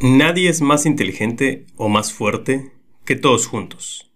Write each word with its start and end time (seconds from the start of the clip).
Nadie 0.00 0.48
es 0.48 0.60
más 0.60 0.86
inteligente 0.86 1.66
o 1.74 1.88
más 1.88 2.12
fuerte 2.12 2.70
que 3.04 3.16
todos 3.16 3.48
juntos. 3.48 4.12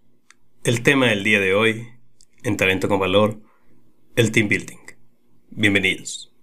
El 0.63 0.81
tema 0.81 1.07
del 1.07 1.25
día 1.25 1.41
de 1.41 1.53
hoy, 1.53 1.89
en 2.41 2.55
Talento 2.55 2.87
con 2.87 3.01
Valor, 3.01 3.41
el 4.15 4.31
Team 4.31 4.47
Building. 4.47 4.77
Bienvenidos. 5.49 6.33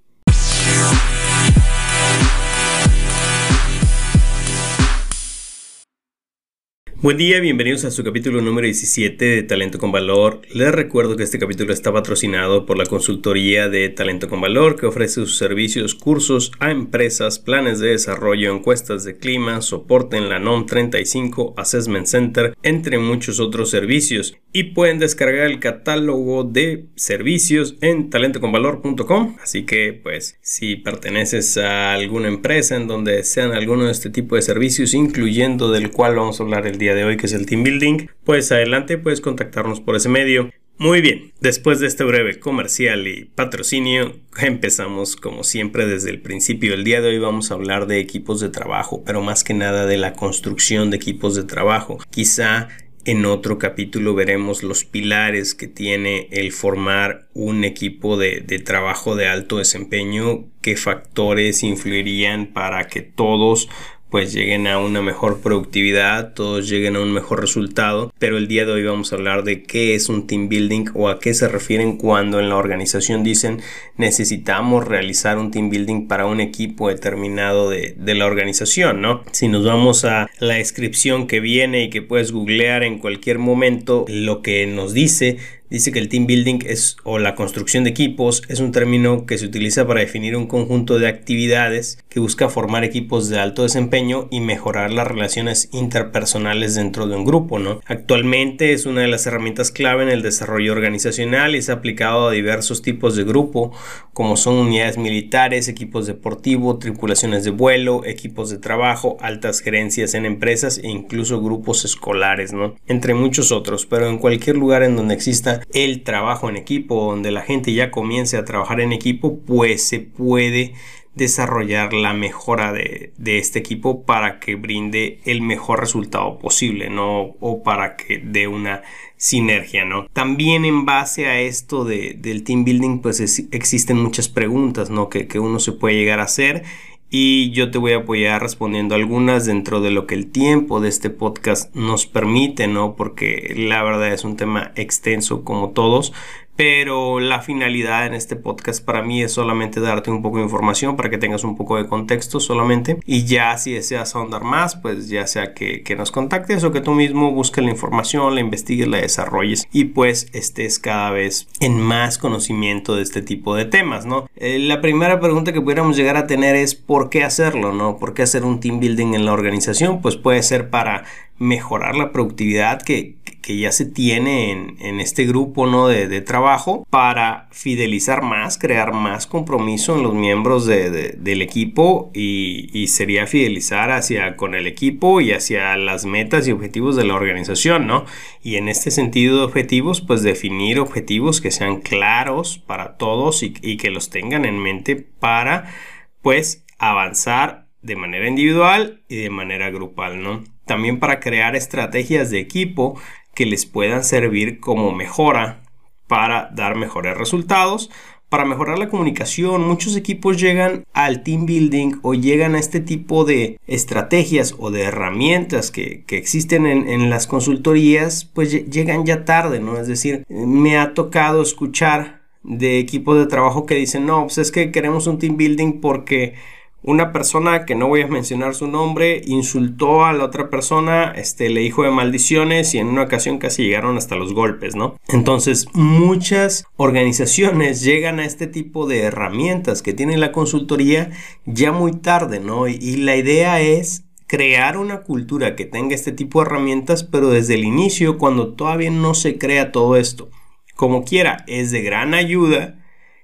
Buen 7.02 7.16
día, 7.16 7.40
bienvenidos 7.40 7.86
a 7.86 7.90
su 7.90 8.04
capítulo 8.04 8.42
número 8.42 8.66
17 8.66 9.24
de 9.24 9.42
Talento 9.42 9.78
con 9.78 9.90
Valor. 9.90 10.42
Les 10.52 10.70
recuerdo 10.70 11.16
que 11.16 11.22
este 11.22 11.38
capítulo 11.38 11.72
está 11.72 11.90
patrocinado 11.90 12.66
por 12.66 12.76
la 12.76 12.84
consultoría 12.84 13.70
de 13.70 13.88
Talento 13.88 14.28
con 14.28 14.42
Valor 14.42 14.76
que 14.78 14.84
ofrece 14.84 15.14
sus 15.14 15.38
servicios, 15.38 15.94
cursos 15.94 16.52
a 16.60 16.70
empresas, 16.70 17.38
planes 17.38 17.78
de 17.78 17.92
desarrollo, 17.92 18.54
encuestas 18.54 19.02
de 19.04 19.16
clima, 19.16 19.62
soporte 19.62 20.18
en 20.18 20.28
la 20.28 20.40
NOM 20.40 20.66
35, 20.66 21.54
Assessment 21.56 22.06
Center, 22.06 22.54
entre 22.62 22.98
muchos 22.98 23.40
otros 23.40 23.70
servicios. 23.70 24.36
Y 24.52 24.64
pueden 24.74 24.98
descargar 24.98 25.46
el 25.46 25.58
catálogo 25.58 26.44
de 26.44 26.86
servicios 26.96 27.76
en 27.80 28.10
talentoconvalor.com. 28.10 29.36
Así 29.42 29.64
que, 29.64 29.94
pues, 29.94 30.38
si 30.42 30.76
perteneces 30.76 31.56
a 31.56 31.94
alguna 31.94 32.28
empresa 32.28 32.76
en 32.76 32.88
donde 32.88 33.22
sean 33.22 33.52
alguno 33.52 33.86
de 33.86 33.92
este 33.92 34.10
tipo 34.10 34.36
de 34.36 34.42
servicios, 34.42 34.92
incluyendo 34.92 35.70
del 35.70 35.92
cual 35.92 36.16
vamos 36.16 36.40
a 36.40 36.42
hablar 36.42 36.66
el 36.66 36.76
día 36.76 36.89
de 36.94 37.04
hoy, 37.04 37.16
que 37.16 37.26
es 37.26 37.32
el 37.32 37.46
team 37.46 37.62
building, 37.62 38.08
pues 38.24 38.50
adelante 38.52 38.98
puedes 38.98 39.20
contactarnos 39.20 39.80
por 39.80 39.96
ese 39.96 40.08
medio. 40.08 40.50
Muy 40.80 41.02
bien, 41.02 41.34
después 41.40 41.78
de 41.78 41.86
este 41.86 42.04
breve 42.04 42.40
comercial 42.40 43.06
y 43.06 43.26
patrocinio, 43.26 44.16
empezamos 44.40 45.14
como 45.14 45.44
siempre 45.44 45.86
desde 45.86 46.08
el 46.08 46.22
principio. 46.22 46.72
El 46.72 46.84
día 46.84 47.02
de 47.02 47.08
hoy 47.08 47.18
vamos 47.18 47.50
a 47.50 47.54
hablar 47.54 47.86
de 47.86 47.98
equipos 47.98 48.40
de 48.40 48.48
trabajo, 48.48 49.04
pero 49.04 49.20
más 49.20 49.44
que 49.44 49.52
nada 49.52 49.84
de 49.84 49.98
la 49.98 50.14
construcción 50.14 50.88
de 50.88 50.96
equipos 50.96 51.34
de 51.34 51.44
trabajo. 51.44 51.98
Quizá 52.10 52.68
en 53.04 53.26
otro 53.26 53.58
capítulo 53.58 54.14
veremos 54.14 54.62
los 54.62 54.84
pilares 54.84 55.54
que 55.54 55.66
tiene 55.66 56.28
el 56.30 56.50
formar 56.50 57.28
un 57.34 57.64
equipo 57.64 58.16
de, 58.16 58.40
de, 58.40 58.58
trabajo 58.58 59.16
de 59.16 59.26
alto 59.26 59.58
desempeño, 59.58 60.46
qué 60.62 60.76
factores 60.76 61.62
influirían 61.62 62.54
para 62.54 62.86
que 62.88 63.02
todos 63.02 63.68
pues 64.10 64.32
lleguen 64.32 64.66
a 64.66 64.78
una 64.78 65.02
mejor 65.02 65.40
productividad, 65.40 66.34
todos 66.34 66.68
lleguen 66.68 66.96
a 66.96 67.00
un 67.00 67.12
mejor 67.12 67.40
resultado, 67.40 68.12
pero 68.18 68.36
el 68.36 68.48
día 68.48 68.64
de 68.64 68.72
hoy 68.72 68.84
vamos 68.84 69.12
a 69.12 69.16
hablar 69.16 69.44
de 69.44 69.62
qué 69.62 69.94
es 69.94 70.08
un 70.08 70.26
team 70.26 70.48
building 70.48 70.86
o 70.94 71.08
a 71.08 71.20
qué 71.20 71.32
se 71.32 71.48
refieren 71.48 71.96
cuando 71.96 72.40
en 72.40 72.48
la 72.48 72.56
organización 72.56 73.22
dicen 73.22 73.60
necesitamos 73.96 74.86
realizar 74.86 75.38
un 75.38 75.50
team 75.50 75.70
building 75.70 76.08
para 76.08 76.26
un 76.26 76.40
equipo 76.40 76.88
determinado 76.88 77.70
de, 77.70 77.94
de 77.96 78.14
la 78.14 78.26
organización, 78.26 79.00
¿no? 79.00 79.22
Si 79.30 79.48
nos 79.48 79.64
vamos 79.64 80.04
a 80.04 80.28
la 80.40 80.54
descripción 80.54 81.26
que 81.26 81.40
viene 81.40 81.84
y 81.84 81.90
que 81.90 82.02
puedes 82.02 82.32
googlear 82.32 82.82
en 82.82 82.98
cualquier 82.98 83.38
momento, 83.38 84.04
lo 84.08 84.42
que 84.42 84.66
nos 84.66 84.92
dice 84.92 85.38
Dice 85.70 85.92
que 85.92 86.00
el 86.00 86.08
team 86.08 86.26
building 86.26 86.58
es 86.66 86.96
o 87.04 87.20
la 87.20 87.36
construcción 87.36 87.84
de 87.84 87.90
equipos 87.90 88.42
es 88.48 88.58
un 88.58 88.72
término 88.72 89.24
que 89.24 89.38
se 89.38 89.46
utiliza 89.46 89.86
para 89.86 90.00
definir 90.00 90.36
un 90.36 90.48
conjunto 90.48 90.98
de 90.98 91.06
actividades 91.06 91.98
que 92.08 92.18
busca 92.18 92.48
formar 92.48 92.82
equipos 92.82 93.28
de 93.28 93.38
alto 93.38 93.62
desempeño 93.62 94.26
y 94.32 94.40
mejorar 94.40 94.92
las 94.92 95.06
relaciones 95.06 95.68
interpersonales 95.72 96.74
dentro 96.74 97.06
de 97.06 97.14
un 97.14 97.24
grupo, 97.24 97.60
¿no? 97.60 97.80
Actualmente 97.86 98.72
es 98.72 98.84
una 98.84 99.02
de 99.02 99.06
las 99.06 99.28
herramientas 99.28 99.70
clave 99.70 100.02
en 100.02 100.08
el 100.08 100.22
desarrollo 100.22 100.72
organizacional 100.72 101.54
y 101.54 101.58
es 101.58 101.70
aplicado 101.70 102.26
a 102.26 102.32
diversos 102.32 102.82
tipos 102.82 103.14
de 103.14 103.22
grupo, 103.22 103.70
como 104.12 104.36
son 104.36 104.56
unidades 104.56 104.98
militares, 104.98 105.68
equipos 105.68 106.08
deportivos, 106.08 106.80
tripulaciones 106.80 107.44
de 107.44 107.50
vuelo, 107.50 108.04
equipos 108.04 108.50
de 108.50 108.58
trabajo, 108.58 109.18
altas 109.20 109.60
gerencias 109.60 110.14
en 110.14 110.26
empresas 110.26 110.78
e 110.78 110.88
incluso 110.88 111.40
grupos 111.40 111.84
escolares, 111.84 112.52
¿no? 112.52 112.74
Entre 112.88 113.14
muchos 113.14 113.52
otros, 113.52 113.86
pero 113.86 114.08
en 114.08 114.18
cualquier 114.18 114.56
lugar 114.56 114.82
en 114.82 114.96
donde 114.96 115.14
exista 115.14 115.59
el 115.72 116.02
trabajo 116.02 116.48
en 116.48 116.56
equipo, 116.56 117.06
donde 117.06 117.30
la 117.30 117.42
gente 117.42 117.72
ya 117.72 117.90
comience 117.90 118.36
a 118.36 118.44
trabajar 118.44 118.80
en 118.80 118.92
equipo, 118.92 119.38
pues 119.40 119.82
se 119.82 120.00
puede 120.00 120.74
desarrollar 121.14 121.92
la 121.92 122.14
mejora 122.14 122.72
de, 122.72 123.12
este 123.18 123.58
equipo 123.58 124.04
para 124.04 124.38
que 124.38 124.54
brinde 124.54 125.20
el 125.24 125.42
mejor 125.42 125.80
resultado 125.80 126.38
posible, 126.38 126.88
¿no? 126.88 127.36
O 127.40 127.62
para 127.62 127.96
que 127.96 128.18
dé 128.18 128.46
una 128.46 128.82
sinergia, 129.16 129.84
¿no? 129.84 130.06
También 130.12 130.64
en 130.64 130.86
base 130.86 131.26
a 131.26 131.40
esto 131.40 131.84
de, 131.84 132.14
del 132.16 132.44
team 132.44 132.64
building, 132.64 133.00
pues 133.00 133.20
existen 133.50 133.98
muchas 133.98 134.28
preguntas, 134.28 134.88
¿no? 134.88 135.08
Que, 135.08 135.26
que 135.26 135.40
uno 135.40 135.58
se 135.58 135.72
puede 135.72 135.96
llegar 135.96 136.20
a 136.20 136.24
hacer 136.24 136.62
y 137.10 137.50
yo 137.50 137.72
te 137.72 137.78
voy 137.78 137.92
a 137.92 137.98
apoyar 137.98 138.40
respondiendo 138.40 138.94
algunas 138.94 139.44
dentro 139.44 139.80
de 139.80 139.90
lo 139.90 140.06
que 140.06 140.14
el 140.14 140.30
tiempo 140.30 140.80
de 140.80 140.88
este 140.88 141.10
podcast 141.10 141.74
nos 141.74 142.06
permite, 142.06 142.68
¿no? 142.68 142.94
Porque 142.94 143.52
la 143.56 143.82
verdad 143.82 144.12
es 144.12 144.24
un 144.24 144.36
tema 144.36 144.70
extenso 144.76 145.44
como 145.44 145.70
todos, 145.70 146.12
pero 146.60 147.20
la 147.20 147.40
finalidad 147.40 148.04
en 148.04 148.12
este 148.12 148.36
podcast 148.36 148.84
para 148.84 149.00
mí 149.00 149.22
es 149.22 149.32
solamente 149.32 149.80
darte 149.80 150.10
un 150.10 150.20
poco 150.20 150.36
de 150.36 150.42
información 150.42 150.94
para 150.94 151.08
que 151.08 151.16
tengas 151.16 151.42
un 151.42 151.56
poco 151.56 151.78
de 151.78 151.86
contexto 151.86 152.38
solamente 152.38 152.98
y 153.06 153.24
ya 153.24 153.56
si 153.56 153.72
deseas 153.72 154.14
ahondar 154.14 154.44
más 154.44 154.76
pues 154.76 155.08
ya 155.08 155.26
sea 155.26 155.54
que, 155.54 155.82
nos 155.96 156.10
contactes 156.10 156.62
o 156.62 156.70
que 156.70 156.82
tú 156.82 156.92
mismo 156.92 157.32
busques 157.32 157.64
la 157.64 157.70
información, 157.70 158.34
la 158.34 158.42
investigues, 158.42 158.88
la 158.88 158.98
desarrolles 158.98 159.66
y 159.72 159.86
pues 159.86 160.26
estés 160.34 160.78
cada 160.78 161.10
vez 161.10 161.48
en 161.60 161.80
más 161.80 162.18
conocimiento 162.18 162.94
de 162.94 163.04
este 163.04 163.22
tipo 163.22 163.54
de 163.54 163.64
temas, 163.64 164.04
¿no? 164.04 164.28
Eh, 164.36 164.58
la 164.58 164.82
primera 164.82 165.18
pregunta 165.18 165.54
que 165.54 165.62
pudiéramos 165.62 165.96
llegar 165.96 166.18
a 166.18 166.26
tener 166.26 166.56
es 166.56 166.74
¿por 166.74 167.08
qué 167.08 167.24
hacerlo, 167.24 167.72
no? 167.72 167.96
¿Por 167.96 168.12
qué 168.12 168.20
hacer 168.20 168.44
un 168.44 168.60
team 168.60 168.80
building 168.80 169.14
en 169.14 169.24
la 169.24 169.32
organización? 169.32 170.02
Pues 170.02 170.18
puede 170.18 170.42
ser 170.42 170.68
para 170.68 171.04
mejorar 171.40 171.96
la 171.96 172.12
productividad 172.12 172.82
que, 172.82 173.16
que 173.40 173.56
ya 173.56 173.72
se 173.72 173.86
tiene 173.86 174.52
en, 174.52 175.00
este 175.00 175.24
grupo 175.24 175.66
¿no? 175.66 175.88
de, 175.88 176.20
trabajo 176.20 176.86
para 176.90 177.48
fidelizar 177.50 178.22
más, 178.22 178.58
crear 178.58 178.92
más 178.92 179.26
compromiso 179.26 179.96
en 179.96 180.02
los 180.02 180.14
miembros 180.14 180.66
del 180.66 181.42
equipo 181.42 182.10
y, 182.14 182.86
sería 182.88 183.26
fidelizar 183.26 183.90
hacia 183.90 184.36
con 184.36 184.54
el 184.54 184.66
equipo 184.66 185.20
y 185.20 185.32
hacia 185.32 185.76
las 185.76 186.04
metas 186.04 186.46
y 186.46 186.52
objetivos 186.52 186.96
de 186.96 187.04
la 187.04 187.14
organización, 187.14 187.86
¿no? 187.86 188.04
Y 188.42 188.56
en 188.56 188.68
este 188.68 188.90
sentido 188.90 189.38
de 189.38 189.44
objetivos, 189.44 190.02
pues 190.02 190.22
definir 190.22 190.78
objetivos 190.78 191.40
que 191.40 191.50
sean 191.50 191.80
claros 191.80 192.58
para 192.58 192.98
todos 192.98 193.42
y, 193.42 193.54
y 193.62 193.78
que 193.78 193.90
los 193.90 194.10
tengan 194.10 194.44
en 194.44 194.58
mente 194.58 194.96
para 194.96 195.72
pues 196.20 196.66
avanzar 196.78 197.68
de 197.80 197.96
manera 197.96 198.28
individual 198.28 199.02
y 199.08 199.16
de 199.16 199.30
manera 199.30 199.70
grupal, 199.70 200.22
¿no? 200.22 200.44
También 200.70 201.00
para 201.00 201.18
crear 201.18 201.56
estrategias 201.56 202.30
de 202.30 202.38
equipo 202.38 202.96
que 203.34 203.44
les 203.44 203.66
puedan 203.66 204.04
servir 204.04 204.60
como 204.60 204.92
mejora 204.92 205.64
para 206.06 206.48
dar 206.54 206.76
mejores 206.76 207.16
resultados. 207.16 207.90
Para 208.28 208.44
mejorar 208.44 208.78
la 208.78 208.88
comunicación, 208.88 209.66
muchos 209.66 209.96
equipos 209.96 210.40
llegan 210.40 210.84
al 210.92 211.24
team 211.24 211.44
building 211.44 211.94
o 212.02 212.14
llegan 212.14 212.54
a 212.54 212.60
este 212.60 212.78
tipo 212.78 213.24
de 213.24 213.58
estrategias 213.66 214.54
o 214.60 214.70
de 214.70 214.82
herramientas 214.82 215.72
que, 215.72 216.04
existen 216.10 216.66
en, 216.66 216.88
en, 216.88 217.10
las 217.10 217.26
consultorías, 217.26 218.24
pues 218.24 218.52
llegan 218.70 219.04
ya 219.04 219.24
tarde, 219.24 219.58
¿no? 219.58 219.76
Es 219.76 219.88
decir, 219.88 220.22
me 220.28 220.78
ha 220.78 220.94
tocado 220.94 221.42
escuchar 221.42 222.20
de 222.44 222.78
equipos 222.78 223.18
de 223.18 223.26
trabajo 223.26 223.66
que 223.66 223.74
dicen, 223.74 224.06
no, 224.06 224.22
pues 224.22 224.38
es 224.38 224.52
que 224.52 224.70
queremos 224.70 225.08
un 225.08 225.18
team 225.18 225.36
building 225.36 225.80
porque 225.80 226.34
una 226.82 227.12
persona 227.12 227.66
que 227.66 227.74
no 227.74 227.88
voy 227.88 228.02
a 228.02 228.06
mencionar 228.06 228.54
su 228.54 228.66
nombre 228.66 229.20
insultó 229.26 230.04
a 230.04 230.12
la 230.12 230.24
otra 230.24 230.48
persona, 230.48 231.12
este, 231.12 231.50
le 231.50 231.60
dijo 231.60 231.82
de 231.82 231.90
maldiciones 231.90 232.74
y 232.74 232.78
en 232.78 232.88
una 232.88 233.02
ocasión 233.02 233.38
casi 233.38 233.64
llegaron 233.64 233.98
hasta 233.98 234.16
los 234.16 234.32
golpes, 234.32 234.76
¿no? 234.76 234.96
Entonces, 235.08 235.66
muchas 235.74 236.64
organizaciones 236.76 237.82
llegan 237.84 238.18
a 238.18 238.24
este 238.24 238.46
tipo 238.46 238.86
de 238.86 239.00
herramientas 239.02 239.82
que 239.82 239.92
tiene 239.92 240.16
la 240.16 240.32
consultoría 240.32 241.10
ya 241.44 241.72
muy 241.72 241.92
tarde, 241.92 242.40
¿no? 242.40 242.66
Y, 242.66 242.78
y 242.80 242.96
la 242.96 243.16
idea 243.16 243.60
es 243.60 244.04
crear 244.26 244.78
una 244.78 245.02
cultura 245.02 245.56
que 245.56 245.66
tenga 245.66 245.94
este 245.94 246.12
tipo 246.12 246.40
de 246.40 246.46
herramientas, 246.46 247.04
pero 247.04 247.30
desde 247.30 247.54
el 247.54 247.64
inicio, 247.64 248.16
cuando 248.16 248.54
todavía 248.54 248.90
no 248.90 249.14
se 249.14 249.38
crea 249.38 249.72
todo 249.72 249.96
esto. 249.96 250.30
Como 250.76 251.04
quiera, 251.04 251.44
es 251.46 251.72
de 251.72 251.82
gran 251.82 252.14
ayuda 252.14 252.78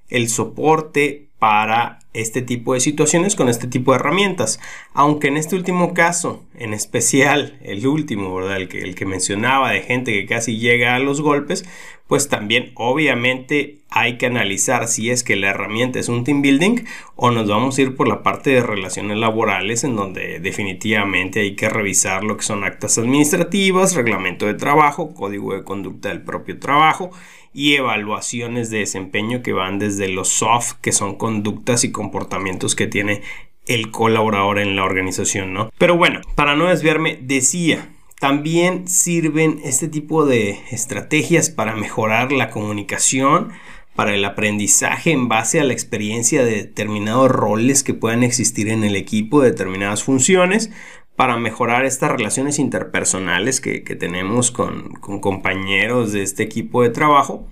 el 0.08 0.28
soporte 0.28 1.30
para 1.38 2.00
este 2.20 2.42
tipo 2.42 2.74
de 2.74 2.80
situaciones 2.80 3.36
con 3.36 3.48
este 3.48 3.66
tipo 3.66 3.92
de 3.92 3.98
herramientas. 3.98 4.60
Aunque 4.92 5.28
en 5.28 5.36
este 5.36 5.56
último 5.56 5.94
caso, 5.94 6.44
en 6.58 6.74
especial 6.74 7.58
el 7.62 7.86
último, 7.86 8.34
¿verdad? 8.34 8.56
El 8.56 8.68
que, 8.68 8.80
el 8.80 8.94
que 8.94 9.06
mencionaba 9.06 9.70
de 9.70 9.82
gente 9.82 10.12
que 10.12 10.26
casi 10.26 10.58
llega 10.58 10.94
a 10.94 10.98
los 10.98 11.20
golpes, 11.20 11.64
pues 12.06 12.28
también 12.28 12.72
obviamente 12.74 13.78
hay 13.90 14.16
que 14.18 14.26
analizar 14.26 14.88
si 14.88 15.10
es 15.10 15.22
que 15.24 15.36
la 15.36 15.50
herramienta 15.50 15.98
es 15.98 16.08
un 16.08 16.22
team 16.22 16.42
building 16.42 16.84
o 17.16 17.30
nos 17.30 17.48
vamos 17.48 17.78
a 17.78 17.82
ir 17.82 17.96
por 17.96 18.08
la 18.08 18.22
parte 18.22 18.50
de 18.50 18.62
relaciones 18.62 19.16
laborales 19.16 19.84
en 19.84 19.96
donde 19.96 20.38
definitivamente 20.38 21.40
hay 21.40 21.56
que 21.56 21.68
revisar 21.68 22.22
lo 22.22 22.36
que 22.36 22.42
son 22.42 22.64
actas 22.64 22.98
administrativas, 22.98 23.94
reglamento 23.94 24.46
de 24.46 24.54
trabajo, 24.54 25.14
código 25.14 25.54
de 25.54 25.64
conducta 25.64 26.10
del 26.10 26.22
propio 26.22 26.58
trabajo 26.58 27.10
y 27.56 27.76
evaluaciones 27.76 28.68
de 28.68 28.80
desempeño 28.80 29.42
que 29.42 29.54
van 29.54 29.78
desde 29.78 30.08
los 30.08 30.28
soft, 30.28 30.74
que 30.82 30.92
son 30.92 31.16
conductas 31.16 31.84
y 31.84 31.90
comportamientos 31.90 32.74
que 32.74 32.86
tiene 32.86 33.22
el 33.66 33.90
colaborador 33.90 34.58
en 34.58 34.76
la 34.76 34.84
organización, 34.84 35.54
¿no? 35.54 35.70
Pero 35.78 35.96
bueno, 35.96 36.20
para 36.34 36.54
no 36.54 36.68
desviarme, 36.68 37.18
decía, 37.22 37.88
también 38.20 38.86
sirven 38.86 39.58
este 39.64 39.88
tipo 39.88 40.26
de 40.26 40.60
estrategias 40.70 41.48
para 41.48 41.74
mejorar 41.74 42.30
la 42.30 42.50
comunicación, 42.50 43.52
para 43.94 44.14
el 44.14 44.26
aprendizaje 44.26 45.12
en 45.12 45.28
base 45.28 45.58
a 45.58 45.64
la 45.64 45.72
experiencia 45.72 46.44
de 46.44 46.56
determinados 46.56 47.30
roles 47.30 47.82
que 47.82 47.94
puedan 47.94 48.22
existir 48.22 48.68
en 48.68 48.84
el 48.84 48.96
equipo, 48.96 49.40
de 49.40 49.52
determinadas 49.52 50.04
funciones, 50.04 50.70
para 51.16 51.38
mejorar 51.38 51.84
estas 51.84 52.12
relaciones 52.12 52.58
interpersonales 52.58 53.60
que, 53.60 53.80
tenemos 53.80 54.50
con, 54.50 54.92
con 54.94 55.20
compañeros 55.20 56.12
de 56.12 56.22
este 56.22 56.42
equipo 56.42 56.82
de 56.82 56.90
trabajo. 56.90 57.46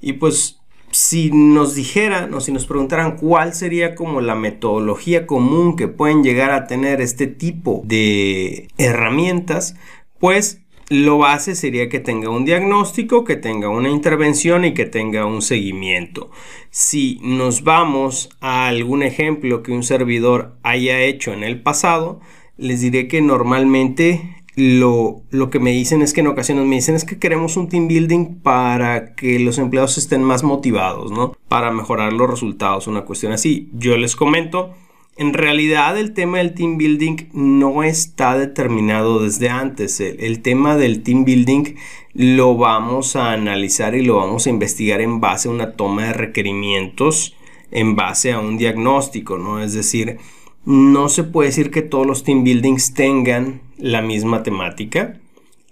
Y 0.00 0.14
pues 0.14 0.60
si 0.90 1.30
nos 1.30 1.74
dijeran 1.74 2.34
o 2.34 2.40
si 2.40 2.52
nos 2.52 2.66
preguntaran 2.66 3.16
cuál 3.16 3.54
sería 3.54 3.94
como 3.94 4.20
la 4.20 4.34
metodología 4.34 5.26
común 5.26 5.76
que 5.76 5.88
pueden 5.88 6.24
llegar 6.24 6.50
a 6.50 6.66
tener 6.66 7.00
este 7.00 7.28
tipo 7.28 7.82
de 7.84 8.68
herramientas, 8.76 9.76
pues 10.18 10.62
lo 10.88 11.18
base 11.18 11.54
sería 11.54 11.88
que 11.88 12.00
tenga 12.00 12.30
un 12.30 12.44
diagnóstico, 12.44 13.22
que 13.22 13.36
tenga 13.36 13.68
una 13.68 13.90
intervención 13.90 14.64
y 14.64 14.74
que 14.74 14.86
tenga 14.86 15.24
un 15.24 15.40
seguimiento. 15.40 16.32
Si 16.70 17.20
nos 17.22 17.62
vamos 17.62 18.28
a 18.40 18.66
algún 18.66 19.04
ejemplo 19.04 19.62
que 19.62 19.70
un 19.70 19.84
servidor 19.84 20.56
haya 20.64 21.00
hecho 21.00 21.32
en 21.32 21.44
el 21.44 21.62
pasado, 21.62 22.20
les 22.60 22.80
diré 22.80 23.08
que 23.08 23.20
normalmente 23.20 24.36
lo, 24.56 25.22
que 25.50 25.58
me 25.58 25.70
dicen 25.70 26.02
es 26.02 26.12
que 26.12 26.20
en 26.20 26.26
ocasiones 26.26 26.66
me 26.66 26.76
dicen 26.76 26.94
es 26.94 27.04
que 27.04 27.18
queremos 27.18 27.56
un 27.56 27.68
team 27.68 27.88
building 27.88 28.40
para 28.42 29.14
que 29.14 29.38
los 29.38 29.58
empleados 29.58 29.96
estén 29.98 30.22
más 30.22 30.42
motivados, 30.42 31.10
¿no? 31.10 31.36
Para 31.48 31.70
mejorar 31.70 32.12
los 32.12 32.28
resultados, 32.28 32.86
una 32.86 33.02
cuestión 33.02 33.32
así. 33.32 33.70
Yo 33.72 33.96
les 33.96 34.16
comento, 34.16 34.74
en 35.16 35.32
realidad 35.32 35.98
el 35.98 36.12
tema 36.12 36.38
del 36.38 36.54
team 36.54 36.78
building 36.78 37.28
no 37.32 37.82
está 37.82 38.36
determinado 38.36 39.22
desde 39.22 39.48
antes. 39.48 40.00
El, 40.00 40.42
tema 40.42 40.76
del 40.76 41.02
team 41.02 41.24
building 41.24 41.76
lo 42.14 42.56
vamos 42.56 43.16
a 43.16 43.32
analizar 43.32 43.94
y 43.94 44.04
lo 44.04 44.16
vamos 44.16 44.46
a 44.46 44.50
investigar 44.50 45.00
en 45.00 45.20
base 45.20 45.48
a 45.48 45.52
una 45.52 45.72
toma 45.72 46.06
de 46.06 46.12
requerimientos, 46.12 47.36
en 47.70 47.96
base 47.96 48.32
a 48.32 48.40
un 48.40 48.58
diagnóstico, 48.58 49.38
¿no? 49.38 49.62
Es 49.62 49.74
decir, 49.74 50.18
no 50.64 51.08
se 51.08 51.24
puede 51.24 51.48
decir 51.48 51.70
que 51.70 51.82
todos 51.82 52.06
los 52.06 52.24
team 52.24 52.44
buildings 52.44 52.94
tengan 52.94 53.62
la 53.78 54.02
misma 54.02 54.42
temática. 54.42 55.18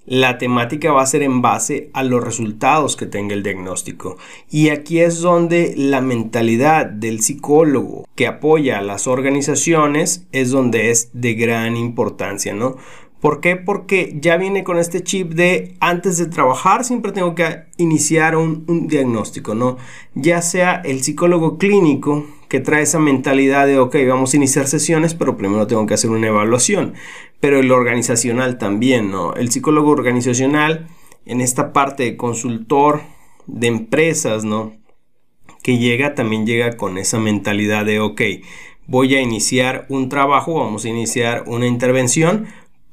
La 0.07 0.39
temática 0.39 0.91
va 0.91 1.03
a 1.03 1.07
ser 1.07 1.23
en 1.23 1.43
base 1.43 1.91
a 1.93 2.03
los 2.03 2.25
resultados 2.25 2.97
que 2.97 3.05
tenga 3.05 3.35
el 3.35 3.43
diagnóstico. 3.43 4.17
Y 4.51 4.71
aquí 4.71 5.01
es 5.01 5.21
donde 5.21 5.75
la 5.77 6.01
mentalidad 6.01 6.87
del 6.87 7.21
psicólogo 7.21 8.07
que 8.15 8.27
apoya 8.27 8.79
a 8.79 8.83
las 8.83 9.07
organizaciones 9.07 10.27
es 10.33 10.51
donde 10.51 10.91
es 10.91 11.11
de 11.13 11.35
gran 11.35 11.77
importancia, 11.77 12.55
¿no? 12.55 12.77
¿Por 13.21 13.41
qué? 13.41 13.57
Porque 13.57 14.17
ya 14.21 14.37
viene 14.37 14.63
con 14.63 14.79
este 14.79 15.03
chip 15.03 15.33
de 15.33 15.75
antes 15.81 16.19
de 16.19 16.27
trabajar 16.27 16.85
siempre 16.85 17.11
tengo 17.11 17.35
que 17.35 17.65
iniciar 17.77 18.37
un, 18.37 18.87
diagnóstico, 18.87 19.57
¿no? 19.57 19.77
Ya 20.15 20.41
sea 20.41 20.81
el 20.85 21.03
psicólogo 21.03 21.59
clínico 21.59 22.27
que 22.49 22.61
trae 22.61 22.83
esa 22.83 23.01
mentalidad 23.01 23.67
de, 23.67 23.79
ok, 23.79 23.97
vamos 24.09 24.33
a 24.33 24.37
iniciar 24.37 24.69
sesiones, 24.69 25.15
pero 25.15 25.37
primero 25.37 25.67
tengo 25.67 25.85
que 25.87 25.95
hacer 25.95 26.11
una 26.11 26.29
evaluación. 26.29 26.95
Pero 27.41 27.59
el 27.59 27.73
organizacional 27.73 28.57
también, 28.57 29.11
¿no? 29.11 29.35
El 29.35 29.51
psicólogo 29.51 29.91
organizacional 29.91 30.87
en 31.27 31.41
esta 31.41 31.73
parte 31.73 32.05
de 32.05 32.17
consultor 32.17 33.03
de 33.49 33.67
empresas, 33.67 34.45
¿no? 34.45 34.77
Que 35.63 35.79
llega, 35.79 36.15
también 36.15 36.47
llega 36.47 36.77
con 36.77 36.99
esa 36.99 37.19
mentalidad 37.19 37.85
de, 37.85 37.99
ok, 37.99 38.23
voy 38.87 39.15
a 39.17 39.21
iniciar 39.21 39.87
un 39.89 40.09
trabajo, 40.09 40.55
vamos 40.55 40.85
a 40.85 40.89
iniciar 40.89 41.45
una 41.47 41.67
intervención, 41.67 42.47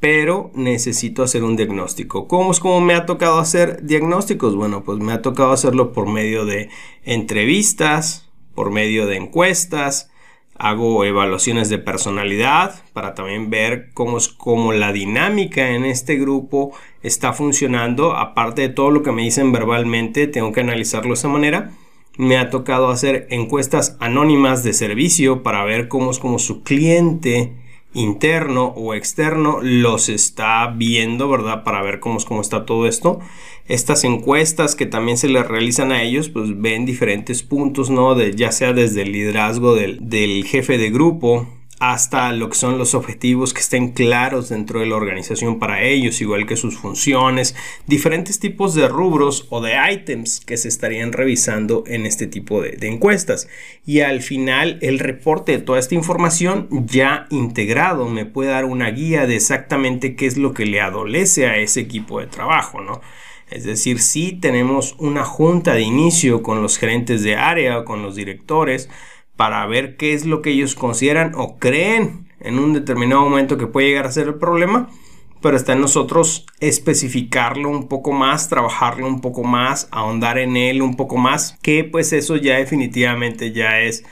pero 0.05 0.51
necesito 0.53 1.23
hacer 1.23 1.43
un 1.43 1.55
diagnóstico. 1.55 2.27
¿Cómo 2.27 2.51
es 2.51 2.59
como 2.59 2.79
me 2.79 2.93
ha 2.93 3.07
tocado 3.07 3.39
hacer 3.39 3.83
diagnósticos? 3.83 4.55
Bueno, 4.55 4.83
pues 4.83 4.99
me 4.99 5.11
ha 5.13 5.23
tocado 5.23 5.51
hacerlo 5.51 5.93
por 5.93 6.07
medio 6.07 6.45
de 6.45 6.69
entrevistas, 7.05 8.29
por 8.53 8.69
medio 8.69 9.07
de 9.07 9.15
encuestas, 9.15 10.11
hago 10.53 11.03
evaluaciones 11.05 11.69
de 11.69 11.79
personalidad 11.79 12.83
para 12.93 13.15
también 13.15 13.49
ver 13.49 13.89
cómo 13.95 14.17
es 14.17 14.27
cómo 14.27 14.73
la 14.73 14.91
dinámica 14.91 15.71
en 15.71 15.85
este 15.85 16.17
grupo 16.17 16.71
está 17.01 17.33
funcionando. 17.33 18.15
Aparte 18.15 18.61
de 18.61 18.69
todo 18.69 18.91
lo 18.91 19.01
que 19.01 19.11
me 19.11 19.23
dicen 19.23 19.51
verbalmente, 19.51 20.27
tengo 20.27 20.51
que 20.51 20.61
analizarlo 20.61 21.09
de 21.09 21.15
esa 21.15 21.29
manera. 21.29 21.71
Me 22.19 22.37
ha 22.37 22.51
tocado 22.51 22.91
hacer 22.91 23.25
encuestas 23.31 23.97
anónimas 23.99 24.63
de 24.63 24.73
servicio 24.73 25.41
para 25.41 25.63
ver 25.63 25.87
cómo 25.87 26.11
es 26.11 26.19
como 26.19 26.37
su 26.37 26.61
cliente 26.61 27.64
interno 27.95 28.67
o 28.75 28.93
externo 28.93 29.59
los 29.61 30.09
está 30.09 30.67
viendo, 30.67 31.27
¿verdad? 31.29 31.63
Para 31.63 31.81
ver 31.81 31.99
cómo, 31.99 32.19
cómo 32.23 32.41
está 32.41 32.65
todo 32.65 32.87
esto. 32.87 33.19
Estas 33.67 34.03
encuestas 34.03 34.75
que 34.75 34.85
también 34.85 35.17
se 35.17 35.27
les 35.27 35.47
realizan 35.47 35.91
a 35.91 36.03
ellos, 36.03 36.29
pues 36.29 36.61
ven 36.61 36.85
diferentes 36.85 37.41
puntos, 37.41 37.89
¿no? 37.89 38.13
De, 38.13 38.35
ya 38.35 38.51
sea 38.51 38.73
desde 38.73 39.01
el 39.01 39.11
liderazgo 39.11 39.73
del, 39.73 40.07
del 40.07 40.45
jefe 40.45 40.77
de 40.77 40.91
grupo, 40.91 41.47
hasta 41.79 42.31
lo 42.31 42.49
que 42.49 42.55
son 42.55 42.77
los 42.77 42.95
objetivos 42.95 43.53
que 43.53 43.59
estén 43.59 43.91
claros 43.91 44.49
dentro 44.49 44.79
de 44.79 44.85
la 44.85 44.95
organización 44.95 45.59
para 45.59 45.83
ellos, 45.83 46.21
igual 46.21 46.45
que 46.45 46.55
sus 46.55 46.77
funciones, 46.77 47.55
diferentes 47.85 48.39
tipos 48.39 48.73
de 48.75 48.87
rubros 48.87 49.45
o 49.49 49.61
de 49.61 49.75
items 49.91 50.39
que 50.39 50.55
se 50.57 50.69
estarían 50.69 51.11
revisando 51.11 51.83
en 51.87 52.05
este 52.05 52.27
tipo 52.27 52.61
de, 52.61 52.77
encuestas. 52.87 53.49
Y 53.85 54.01
al 54.01 54.21
final 54.21 54.79
el 54.81 54.99
reporte 54.99 55.51
de 55.51 55.59
toda 55.59 55.79
esta 55.79 55.95
información 55.95 56.67
ya 56.87 57.27
integrado 57.29 58.07
me 58.07 58.25
puede 58.25 58.51
dar 58.51 58.65
una 58.65 58.89
guía 58.91 59.27
de 59.27 59.35
exactamente 59.35 60.15
qué 60.15 60.27
es 60.27 60.37
lo 60.37 60.53
que 60.53 60.65
le 60.65 60.79
adolece 60.79 61.47
a 61.47 61.57
ese 61.57 61.81
equipo 61.81 62.19
de 62.19 62.27
trabajo, 62.27 62.81
¿no? 62.81 63.01
Es 63.49 63.63
decir, 63.63 63.99
si 63.99 64.31
tenemos 64.31 64.95
una 64.97 65.23
junta 65.23 65.73
de 65.73 65.81
inicio 65.81 66.41
con 66.41 66.63
los 66.63 66.77
gerentes 66.77 67.21
de 67.21 67.35
área 67.35 67.79
o 67.79 67.85
con 67.85 68.01
los 68.01 68.15
directores, 68.15 68.89
para 69.37 69.65
ver 69.65 69.97
qué 69.97 70.13
es 70.13 70.25
lo 70.25 70.41
que 70.41 70.51
ellos 70.51 70.75
consideran 70.75 71.33
o 71.35 71.57
creen 71.57 72.27
en 72.39 72.59
un 72.59 72.73
determinado 72.73 73.21
momento 73.21 73.57
que 73.57 73.67
puede 73.67 73.87
llegar 73.87 74.05
a 74.05 74.11
ser 74.11 74.27
el 74.27 74.35
problema, 74.35 74.89
pero 75.41 75.57
está 75.57 75.73
en 75.73 75.81
nosotros 75.81 76.45
especificarlo 76.59 77.69
un 77.69 77.87
poco 77.87 78.11
más, 78.11 78.49
trabajarlo 78.49 79.07
un 79.07 79.21
poco 79.21 79.43
más, 79.43 79.87
ahondar 79.91 80.37
en 80.37 80.57
él 80.57 80.81
un 80.81 80.95
poco 80.95 81.17
más, 81.17 81.57
que 81.61 81.83
pues 81.83 82.13
eso 82.13 82.35
ya 82.35 82.57
definitivamente 82.57 83.51
ya 83.51 83.81
es 83.81 84.03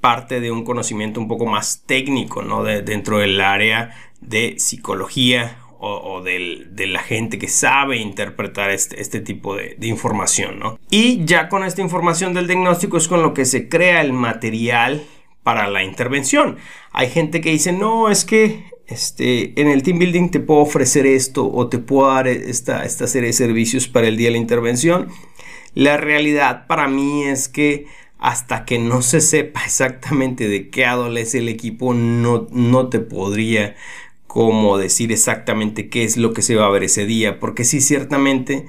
parte 0.00 0.40
de 0.40 0.50
un 0.50 0.64
conocimiento 0.64 1.20
un 1.20 1.28
poco 1.28 1.46
más 1.46 1.82
técnico, 1.86 2.42
¿no? 2.42 2.62
De, 2.62 2.82
dentro 2.82 3.18
del 3.18 3.40
área 3.40 3.90
de 4.20 4.56
psicología 4.58 5.58
o, 5.86 6.22
de 6.22 6.86
la 6.86 7.00
gente 7.00 7.38
que 7.38 7.48
sabe 7.48 7.96
interpretar 7.98 8.70
este, 8.70 9.00
este 9.00 9.20
tipo 9.20 9.56
de, 9.56 9.76
información, 9.82 10.58
¿no? 10.58 10.78
Y 10.90 11.24
ya 11.24 11.48
con 11.48 11.64
esta 11.64 11.82
información 11.82 12.34
del 12.34 12.46
diagnóstico 12.46 12.96
es 12.96 13.08
con 13.08 13.22
lo 13.22 13.34
que 13.34 13.44
se 13.44 13.68
crea 13.68 14.00
el 14.00 14.12
material 14.12 15.04
para 15.42 15.68
la 15.68 15.84
intervención. 15.84 16.56
Hay 16.92 17.08
gente 17.08 17.40
que 17.40 17.50
dice, 17.50 17.72
no, 17.72 18.08
es 18.10 18.24
que 18.24 18.64
este, 18.86 19.60
en 19.60 19.68
el 19.68 19.82
team 19.82 19.98
building 19.98 20.30
te 20.30 20.40
puedo 20.40 20.60
ofrecer 20.60 21.06
esto 21.06 21.50
o 21.50 21.68
te 21.68 21.78
puedo 21.78 22.12
dar 22.12 22.28
esta, 22.28 22.84
esta 22.84 23.06
serie 23.06 23.28
de 23.28 23.32
servicios 23.32 23.88
para 23.88 24.08
el 24.08 24.16
día 24.16 24.28
de 24.28 24.32
la 24.32 24.38
intervención. 24.38 25.08
La 25.74 25.96
realidad 25.96 26.66
para 26.66 26.88
mí 26.88 27.24
es 27.24 27.48
que 27.48 27.86
hasta 28.18 28.64
que 28.64 28.78
no 28.78 29.02
se 29.02 29.20
sepa 29.20 29.60
exactamente 29.64 30.48
de 30.48 30.70
qué 30.70 30.86
adolece 30.86 31.38
el 31.38 31.48
equipo, 31.48 31.94
no, 31.94 32.46
no 32.50 32.88
te 32.88 33.00
podría 33.00 33.76
cómo 34.36 34.76
decir 34.76 35.12
exactamente 35.12 35.88
qué 35.88 36.04
es 36.04 36.18
lo 36.18 36.34
que 36.34 36.42
se 36.42 36.56
va 36.56 36.66
a 36.66 36.70
ver 36.70 36.84
ese 36.84 37.06
día, 37.06 37.40
porque 37.40 37.64
sí, 37.64 37.80
ciertamente 37.80 38.66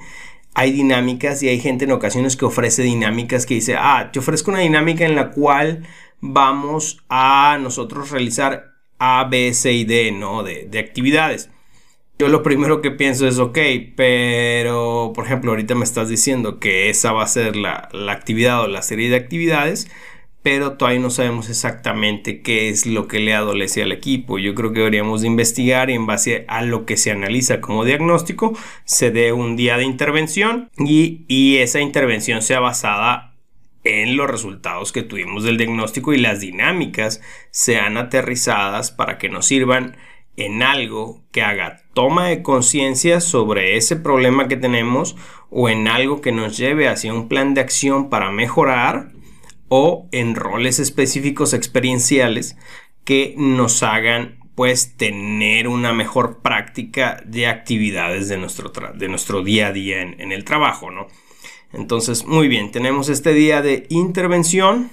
hay 0.54 0.72
dinámicas 0.72 1.42
y 1.42 1.50
hay 1.50 1.60
gente 1.60 1.84
en 1.84 1.92
ocasiones 1.92 2.38
que 2.38 2.46
ofrece 2.46 2.82
dinámicas 2.84 3.44
que 3.44 3.52
dice, 3.52 3.76
ah, 3.76 4.08
te 4.10 4.18
ofrezco 4.18 4.50
una 4.50 4.60
dinámica 4.60 5.04
en 5.04 5.14
la 5.14 5.30
cual 5.30 5.86
vamos 6.22 7.04
a 7.10 7.58
nosotros 7.60 8.10
realizar 8.10 8.76
A, 8.98 9.24
B, 9.24 9.52
C 9.52 9.74
y 9.74 9.84
D, 9.84 10.10
¿no? 10.10 10.42
De, 10.42 10.66
de 10.70 10.78
actividades. 10.78 11.50
Yo 12.18 12.28
lo 12.28 12.42
primero 12.42 12.80
que 12.80 12.90
pienso 12.90 13.28
es, 13.28 13.38
ok, 13.38 13.58
pero 13.94 15.12
por 15.14 15.26
ejemplo, 15.26 15.50
ahorita 15.50 15.74
me 15.74 15.84
estás 15.84 16.08
diciendo 16.08 16.60
que 16.60 16.88
esa 16.88 17.12
va 17.12 17.24
a 17.24 17.28
ser 17.28 17.56
la, 17.56 17.90
la 17.92 18.12
actividad 18.12 18.62
o 18.62 18.68
la 18.68 18.80
serie 18.80 19.10
de 19.10 19.16
actividades 19.16 19.90
pero 20.42 20.72
todavía 20.72 21.00
no 21.00 21.10
sabemos 21.10 21.48
exactamente 21.48 22.42
qué 22.42 22.68
es 22.68 22.86
lo 22.86 23.08
que 23.08 23.18
le 23.18 23.34
adolece 23.34 23.82
al 23.82 23.92
equipo. 23.92 24.38
Yo 24.38 24.54
creo 24.54 24.72
que 24.72 24.78
deberíamos 24.80 25.20
de 25.20 25.26
investigar 25.26 25.90
y 25.90 25.94
en 25.94 26.06
base 26.06 26.44
a 26.48 26.62
lo 26.62 26.86
que 26.86 26.96
se 26.96 27.10
analiza 27.10 27.60
como 27.60 27.84
diagnóstico 27.84 28.56
se 28.84 29.10
dé 29.10 29.32
un 29.32 29.56
día 29.56 29.76
de 29.76 29.84
intervención 29.84 30.70
y, 30.78 31.24
y 31.28 31.56
esa 31.58 31.80
intervención 31.80 32.42
sea 32.42 32.60
basada 32.60 33.34
en 33.84 34.16
los 34.16 34.28
resultados 34.28 34.92
que 34.92 35.02
tuvimos 35.02 35.44
del 35.44 35.56
diagnóstico 35.56 36.12
y 36.12 36.18
las 36.18 36.40
dinámicas 36.40 37.20
sean 37.50 37.96
aterrizadas 37.96 38.90
para 38.90 39.18
que 39.18 39.28
nos 39.28 39.46
sirvan 39.46 39.96
en 40.36 40.62
algo 40.62 41.22
que 41.32 41.42
haga 41.42 41.82
toma 41.94 42.28
de 42.28 42.42
conciencia 42.42 43.20
sobre 43.20 43.76
ese 43.76 43.96
problema 43.96 44.46
que 44.46 44.56
tenemos 44.56 45.16
o 45.50 45.68
en 45.68 45.88
algo 45.88 46.20
que 46.20 46.32
nos 46.32 46.56
lleve 46.56 46.88
hacia 46.88 47.12
un 47.12 47.28
plan 47.28 47.54
de 47.54 47.60
acción 47.60 48.08
para 48.08 48.30
mejorar 48.30 49.10
o 49.68 50.08
en 50.12 50.34
roles 50.34 50.78
específicos 50.78 51.54
experienciales 51.54 52.56
que 53.04 53.34
nos 53.36 53.82
hagan 53.82 54.38
pues 54.54 54.96
tener 54.96 55.68
una 55.68 55.92
mejor 55.92 56.38
práctica 56.38 57.22
de 57.24 57.46
actividades 57.46 58.28
de 58.28 58.38
nuestro, 58.38 58.72
de 58.92 59.08
nuestro 59.08 59.44
día 59.44 59.68
a 59.68 59.72
día 59.72 60.02
en, 60.02 60.32
el 60.32 60.44
trabajo, 60.44 60.90
¿no? 60.90 61.06
Entonces, 61.72 62.26
muy 62.26 62.48
bien, 62.48 62.72
tenemos 62.72 63.08
este 63.08 63.34
día 63.34 63.62
de 63.62 63.86
intervención. 63.88 64.90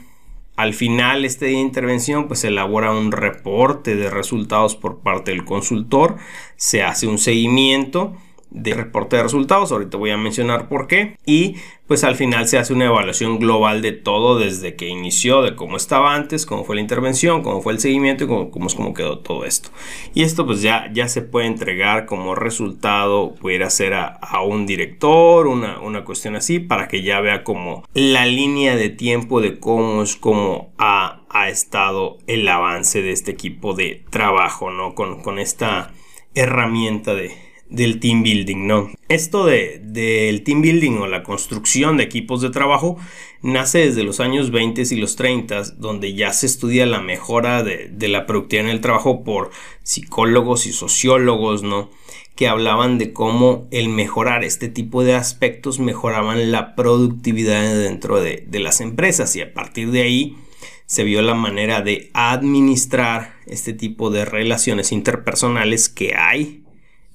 Al 0.55 0.75
final, 0.75 1.25
este 1.25 1.47
día 1.47 1.57
de 1.57 1.63
intervención, 1.63 2.27
pues 2.27 2.41
se 2.41 2.49
elabora 2.49 2.91
un 2.91 3.11
reporte 3.11 3.95
de 3.95 4.11
resultados 4.11 4.75
por 4.75 4.99
parte 4.99 5.31
del 5.31 5.45
consultor, 5.45 6.17
se 6.57 6.83
hace 6.83 7.07
un 7.07 7.17
seguimiento 7.17 8.15
de 8.55 8.73
reporte 8.73 9.17
de 9.17 9.23
resultados, 9.23 9.71
ahorita 9.71 9.97
voy 9.97 10.11
a 10.11 10.17
mencionar 10.17 10.69
por 10.69 10.87
qué, 10.87 11.17
y 11.25 11.55
pues 11.87 12.03
al 12.03 12.15
final 12.15 12.47
se 12.47 12.57
hace 12.57 12.73
una 12.73 12.85
evaluación 12.85 13.37
global 13.37 13.81
de 13.81 13.91
todo 13.91 14.39
desde 14.39 14.75
que 14.75 14.87
inició, 14.87 15.41
de 15.41 15.55
cómo 15.55 15.75
estaba 15.75 16.15
antes, 16.15 16.45
cómo 16.45 16.63
fue 16.63 16.75
la 16.75 16.81
intervención, 16.81 17.43
cómo 17.43 17.61
fue 17.61 17.73
el 17.73 17.79
seguimiento 17.79 18.23
y 18.23 18.27
cómo, 18.27 18.49
cómo, 18.49 18.93
quedó 18.93 19.19
todo 19.19 19.45
esto. 19.45 19.69
Y 20.13 20.23
esto 20.23 20.45
pues 20.45 20.61
ya, 20.61 20.89
ya 20.93 21.09
se 21.09 21.21
puede 21.21 21.47
entregar 21.47 22.05
como 22.05 22.33
resultado, 22.33 23.35
pudiera 23.35 23.69
ser 23.69 23.93
a, 23.93 24.07
a 24.07 24.41
un 24.41 24.65
director, 24.65 25.47
una, 25.47 25.79
una, 25.81 26.05
cuestión 26.05 26.35
así, 26.35 26.59
para 26.59 26.87
que 26.87 27.03
ya 27.03 27.19
vea 27.19 27.43
como 27.43 27.83
la 27.93 28.25
línea 28.25 28.75
de 28.75 28.89
tiempo 28.89 29.41
de 29.41 29.59
cómo 29.59 30.01
es 30.01 30.15
cómo 30.15 30.71
ha, 30.77 31.21
ha 31.29 31.49
estado 31.49 32.17
el 32.25 32.47
avance 32.47 33.01
de 33.01 33.11
este 33.11 33.31
equipo 33.31 33.73
de 33.73 34.03
trabajo, 34.09 34.71
¿no? 34.71 34.95
Con, 34.95 35.21
con 35.21 35.39
esta 35.39 35.91
herramienta 36.33 37.13
de, 37.13 37.44
del 37.69 37.99
team 37.99 38.23
building, 38.23 38.67
¿no? 38.67 38.91
Esto 39.09 39.45
del 39.45 39.93
de, 39.93 40.41
team 40.45 40.61
building 40.61 40.97
o 40.97 41.07
la 41.07 41.23
construcción 41.23 41.97
de 41.97 42.03
equipos 42.03 42.41
de 42.41 42.49
trabajo 42.49 42.97
nace 43.41 43.79
desde 43.79 44.03
los 44.03 44.19
años 44.19 44.51
20 44.51 44.83
y 44.89 44.95
los 44.95 45.15
30, 45.15 45.63
donde 45.77 46.13
ya 46.13 46.31
se 46.33 46.45
estudia 46.45 46.85
la 46.85 47.01
mejora 47.01 47.63
de, 47.63 47.89
de 47.89 48.07
la 48.07 48.25
productividad 48.25 48.65
en 48.65 48.71
el 48.71 48.81
trabajo 48.81 49.23
por 49.23 49.51
psicólogos 49.83 50.65
y 50.67 50.73
sociólogos, 50.73 51.63
¿no? 51.63 51.89
que 52.35 52.49
hablaban 52.49 52.97
de 52.97 53.13
cómo 53.13 53.67
el 53.71 53.87
mejorar 53.87 54.43
este 54.43 54.67
tipo 54.67 55.03
de 55.03 55.15
aspectos 55.15 55.79
mejoraban 55.79 56.51
la 56.51 56.75
productividad 56.75 57.63
dentro 57.79 58.19
de, 58.19 58.43
de, 58.45 58.59
las 58.59 58.81
empresas 58.81 59.33
y 59.37 59.41
a 59.41 59.53
partir 59.53 59.91
de 59.91 60.01
ahí 60.01 60.37
se 60.85 61.05
vio 61.05 61.21
la 61.21 61.33
manera 61.33 61.81
de 61.81 62.11
administrar 62.13 63.35
este 63.45 63.71
tipo 63.71 64.09
de 64.09 64.25
relaciones 64.25 64.91
interpersonales 64.91 65.87
que 65.87 66.13
hay 66.13 66.64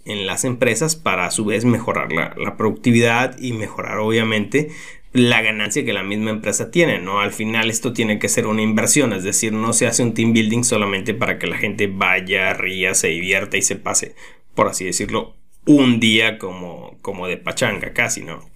en 0.04 0.26
las 0.26 0.44
empresas 0.44 0.96
para 0.96 1.26
a 1.26 1.30
su 1.30 1.44
vez 1.44 1.64
mejorar 1.64 2.12
la, 2.12 2.56
productividad 2.56 3.38
y 3.38 3.52
mejorar 3.52 3.98
obviamente 3.98 4.70
la 5.12 5.42
ganancia 5.42 5.84
que 5.84 5.92
la 5.92 6.02
misma 6.02 6.30
empresa 6.30 6.70
tiene, 6.70 7.00
¿no? 7.00 7.20
Al 7.20 7.32
final 7.32 7.68
esto 7.68 7.92
tiene 7.92 8.18
que 8.18 8.28
ser 8.28 8.46
una 8.46 8.62
inversión, 8.62 9.12
es 9.12 9.24
decir, 9.24 9.52
no 9.52 9.72
se 9.72 9.86
hace 9.86 10.02
un 10.02 10.14
team 10.14 10.32
building 10.32 10.62
solamente 10.62 11.14
para 11.14 11.38
que 11.38 11.48
la 11.48 11.58
gente 11.58 11.88
vaya, 11.88 12.52
ría, 12.54 12.94
se 12.94 13.08
divierta 13.08 13.56
y 13.56 13.62
se 13.62 13.76
pase, 13.76 14.14
por 14.54 14.68
así 14.68 14.84
decirlo, 14.84 15.34
un 15.66 15.98
día 16.00 16.38
como, 16.38 16.96
como 17.02 17.26
de 17.26 17.36
pachanga 17.36 17.92
casi, 17.92 18.22
¿no? 18.22 18.49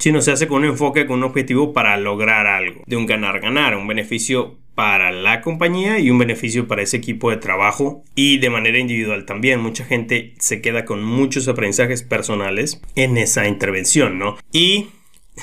Sino 0.00 0.22
se 0.22 0.32
hace 0.32 0.48
con 0.48 0.64
un 0.64 0.70
enfoque, 0.70 1.06
con 1.06 1.18
un 1.18 1.24
objetivo 1.24 1.72
para 1.72 1.96
lograr 1.98 2.46
algo, 2.46 2.82
de 2.86 2.96
un 2.96 3.06
ganar-ganar, 3.06 3.76
un 3.76 3.86
beneficio 3.86 4.58
para 4.74 5.12
la 5.12 5.42
compañía 5.42 5.98
y 5.98 6.10
un 6.10 6.18
beneficio 6.18 6.66
para 6.66 6.80
ese 6.80 6.96
equipo 6.96 7.30
de 7.30 7.36
trabajo 7.36 8.02
y 8.14 8.38
de 8.38 8.48
manera 8.48 8.78
individual 8.78 9.26
también. 9.26 9.60
Mucha 9.60 9.84
gente 9.84 10.32
se 10.38 10.62
queda 10.62 10.86
con 10.86 11.04
muchos 11.04 11.48
aprendizajes 11.48 12.02
personales 12.02 12.80
en 12.94 13.18
esa 13.18 13.46
intervención, 13.46 14.18
¿no? 14.18 14.38
Y 14.52 14.86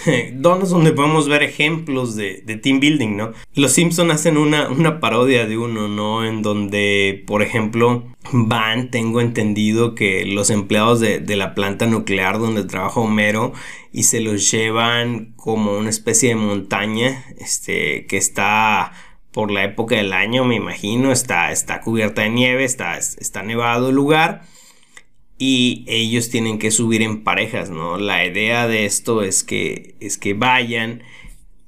¿Dónde 0.34 0.66
es 0.66 0.72
donde 0.72 0.92
podemos 0.92 1.28
ver 1.28 1.44
ejemplos 1.44 2.16
de, 2.16 2.42
team 2.62 2.80
building, 2.80 3.16
no? 3.16 3.34
Los 3.56 3.74
Simpson 3.74 4.12
hacen 4.12 4.38
una, 4.38 4.70
una, 4.70 5.00
parodia 5.00 5.46
de 5.46 5.58
uno, 5.58 5.88
¿no? 5.88 6.26
En 6.26 6.42
donde, 6.42 7.24
por 7.26 7.42
ejemplo, 7.42 8.06
van, 8.32 8.92
tengo 8.92 9.22
entendido 9.22 9.96
que 9.96 10.26
los 10.26 10.50
empleados 10.50 11.00
de, 11.00 11.20
de 11.20 11.36
la 11.36 11.56
planta 11.56 11.88
nuclear 11.88 12.40
donde 12.40 12.64
trabaja 12.64 13.00
Homero 13.00 13.54
y 13.92 14.04
se 14.04 14.20
los 14.20 14.52
llevan 14.52 15.34
como 15.36 15.78
una 15.78 15.90
especie 15.90 16.30
de 16.30 16.36
montaña, 16.36 17.26
este, 17.38 18.06
que 18.06 18.18
está 18.18 18.94
por 19.32 19.52
la 19.52 19.64
época 19.64 19.96
del 19.96 20.14
año, 20.14 20.46
me 20.46 20.56
imagino, 20.56 21.12
está, 21.12 21.52
está 21.52 21.82
cubierta 21.82 22.24
de 22.24 22.30
nieve, 22.30 22.64
está, 22.64 22.98
está 22.98 23.44
nevado 23.44 23.90
el 23.90 23.96
lugar 23.96 24.44
y 25.38 25.86
ellos 25.88 26.30
tienen 26.30 26.60
que 26.60 26.72
subir 26.72 27.02
en 27.02 27.24
parejas, 27.24 27.70
¿no? 27.70 27.98
La 27.98 28.26
idea 28.26 28.68
de 28.68 28.86
esto 28.86 29.22
es 29.22 29.44
que, 29.44 29.96
es 30.00 30.18
que 30.18 30.34
vayan 30.34 31.04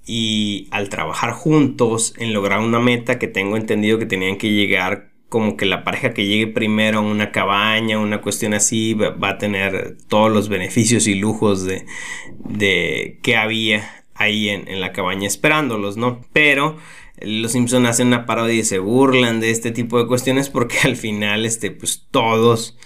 y 0.06 0.68
al 0.72 0.90
trabajar 0.90 1.34
juntos 1.34 2.16
en 2.18 2.34
lograr 2.34 2.60
una 2.60 2.80
meta 2.80 3.20
que 3.20 3.28
tengo 3.28 3.58
entendido 3.58 4.00
que 4.00 4.08
tenían 4.08 4.38
que 4.38 4.52
llegar 4.52 5.10
como 5.30 5.56
que 5.56 5.68
la 5.68 5.84
pareja 5.84 6.16
que 6.16 6.26
llegue 6.26 6.48
primero 6.48 6.98
a 6.98 7.02
una 7.02 7.32
cabaña, 7.32 8.00
una 8.00 8.20
cuestión 8.20 8.56
así, 8.56 8.96
va, 8.96 9.30
a 9.30 9.38
tener 9.38 9.98
todos 10.08 10.32
los 10.32 10.50
beneficios 10.50 11.08
y 11.08 11.14
lujos 11.14 11.64
de, 11.64 11.86
de 12.40 13.20
que 13.22 13.38
había 13.38 14.04
ahí 14.16 14.50
en, 14.50 14.68
en 14.68 14.82
la 14.82 14.92
cabaña 14.92 15.28
esperándolos, 15.28 15.98
¿no? 15.98 16.22
Pero 16.34 16.78
los 17.22 17.52
Simpson 17.52 17.86
hacen 17.86 18.08
una 18.08 18.26
parodia 18.26 18.56
y 18.56 18.64
se 18.64 18.80
burlan 18.80 19.40
de 19.40 19.52
este 19.52 19.72
tipo 19.72 20.00
de 20.00 20.08
cuestiones 20.08 20.50
porque 20.50 20.78
al 20.84 20.96
final, 20.96 21.46
este, 21.46 21.70
pues 21.70 22.08
todos, 22.10 22.78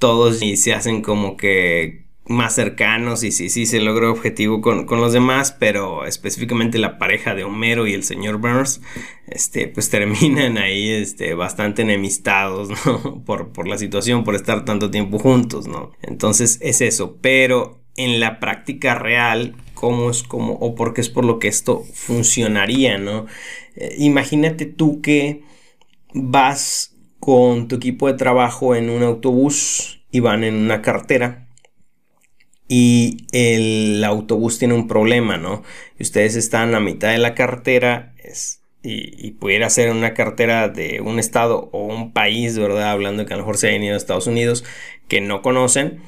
todos 0.00 0.42
y 0.42 0.56
se 0.56 0.74
hacen 0.74 1.02
como 1.02 1.36
que 1.36 2.10
más 2.26 2.54
cercanos 2.54 3.24
y 3.24 3.32
sí, 3.32 3.50
sí 3.50 3.66
se 3.66 3.80
logra 3.80 4.08
objetivo 4.10 4.60
con, 4.60 4.86
los 4.88 5.12
demás, 5.12 5.50
pero 5.50 6.06
específicamente 6.06 6.78
la 6.78 6.96
pareja 6.96 7.34
de 7.34 7.42
Homero 7.42 7.88
y 7.88 7.94
el 7.94 8.04
señor 8.04 8.38
Burns, 8.38 8.80
este, 9.26 9.66
pues 9.66 9.90
terminan 9.90 10.56
ahí, 10.56 10.90
este, 10.90 11.34
bastante 11.34 11.82
enemistados, 11.82 12.68
¿no? 12.86 13.22
Por, 13.26 13.52
por 13.52 13.66
la 13.66 13.78
situación, 13.78 14.24
por 14.24 14.34
estar 14.34 14.64
tanto 14.64 14.90
tiempo 14.90 15.18
juntos, 15.18 15.66
¿no? 15.66 15.92
Entonces 16.02 16.58
es 16.62 16.80
eso, 16.80 17.18
pero 17.20 17.80
en 17.96 18.20
la 18.20 18.38
práctica 18.38 18.94
real, 18.94 19.56
cómo 19.74 20.10
es 20.10 20.22
como, 20.22 20.54
o 20.54 20.74
porque 20.74 21.00
es 21.00 21.08
por 21.08 21.24
lo 21.24 21.38
que 21.38 21.48
esto 21.48 21.84
funcionaría, 21.94 22.98
¿no? 22.98 23.26
Eh, 23.74 23.96
imagínate 23.98 24.66
tú 24.66 25.00
que 25.00 25.42
vas 26.14 26.89
con 27.20 27.68
tu 27.68 27.76
equipo 27.76 28.08
de 28.08 28.14
trabajo 28.14 28.74
en 28.74 28.90
un 28.90 29.02
autobús 29.02 30.02
y 30.10 30.20
van 30.20 30.42
en 30.42 30.54
una 30.54 30.82
carretera 30.82 31.46
y 32.72 33.26
el 33.32 34.02
autobús 34.04 34.60
tiene 34.60 34.74
un 34.74 34.86
problema, 34.86 35.36
¿no? 35.36 35.64
Y 35.98 36.04
ustedes 36.04 36.36
están 36.36 36.74
a 36.76 36.80
mitad 36.80 37.10
de 37.10 37.18
la 37.18 37.34
carretera 37.34 38.14
y, 38.82 39.32
pudiera 39.32 39.68
ser 39.70 39.90
una 39.90 40.14
carretera 40.14 40.68
de 40.68 41.00
un 41.00 41.18
estado 41.18 41.68
o 41.72 41.86
un 41.86 42.12
país, 42.12 42.56
¿verdad? 42.56 42.92
Hablando 42.92 43.26
que 43.26 43.34
a 43.34 43.36
lo 43.36 43.42
mejor 43.42 43.58
se 43.58 43.68
hayan 43.68 43.82
ido 43.82 43.94
a 43.94 43.96
Estados 43.96 44.28
Unidos 44.28 44.64
que 45.08 45.20
no 45.20 45.42
conocen 45.42 46.00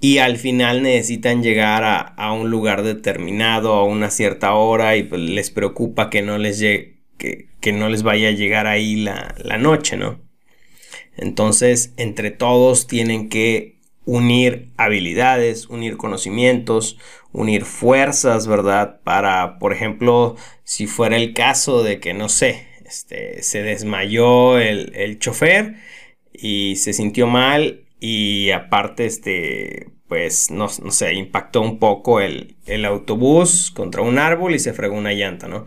y 0.00 0.16
al 0.16 0.38
final 0.38 0.82
necesitan 0.82 1.42
llegar 1.42 1.84
a, 1.84 2.32
un 2.32 2.50
lugar 2.50 2.82
determinado 2.82 3.74
a 3.74 3.84
una 3.84 4.08
cierta 4.08 4.54
hora 4.54 4.96
y 4.96 5.02
pues, 5.02 5.20
les 5.20 5.50
preocupa 5.50 6.08
que 6.08 6.22
no 6.22 6.38
les 6.38 6.58
llegue, 6.58 6.99
que, 7.20 7.72
no 7.72 7.88
les 7.88 8.02
vaya 8.02 8.28
a 8.28 8.32
llegar 8.32 8.66
ahí 8.66 8.96
la, 8.96 9.34
la 9.38 9.58
noche, 9.58 9.96
¿no? 9.96 10.20
Entonces, 11.16 11.92
entre 11.96 12.30
todos 12.30 12.86
tienen 12.86 13.28
que 13.28 13.80
unir 14.04 14.72
habilidades, 14.76 15.68
unir 15.68 15.96
conocimientos, 15.96 16.98
unir 17.32 17.64
fuerzas, 17.64 18.46
¿verdad? 18.46 19.00
Para, 19.04 19.58
por 19.58 19.72
ejemplo, 19.72 20.36
si 20.64 20.86
fuera 20.86 21.16
el 21.16 21.34
caso 21.34 21.82
de 21.82 22.00
que, 22.00 22.14
no 22.14 22.28
sé, 22.28 22.66
este, 22.86 23.42
se 23.42 23.62
desmayó 23.62 24.58
el, 24.58 24.92
el 24.96 25.18
chofer 25.18 25.76
y 26.32 26.76
se 26.76 26.92
sintió 26.92 27.26
mal 27.26 27.84
y 28.00 28.50
aparte, 28.50 29.04
este, 29.04 29.90
pues, 30.08 30.50
no, 30.50 30.66
no 30.82 30.90
sé, 30.90 31.14
impactó 31.14 31.60
un 31.60 31.78
poco 31.78 32.20
el, 32.20 32.56
el, 32.66 32.84
autobús 32.84 33.70
contra 33.70 34.02
un 34.02 34.18
árbol 34.18 34.54
y 34.54 34.58
se 34.58 34.72
fregó 34.72 34.96
una 34.96 35.12
llanta, 35.12 35.46
¿no? 35.46 35.66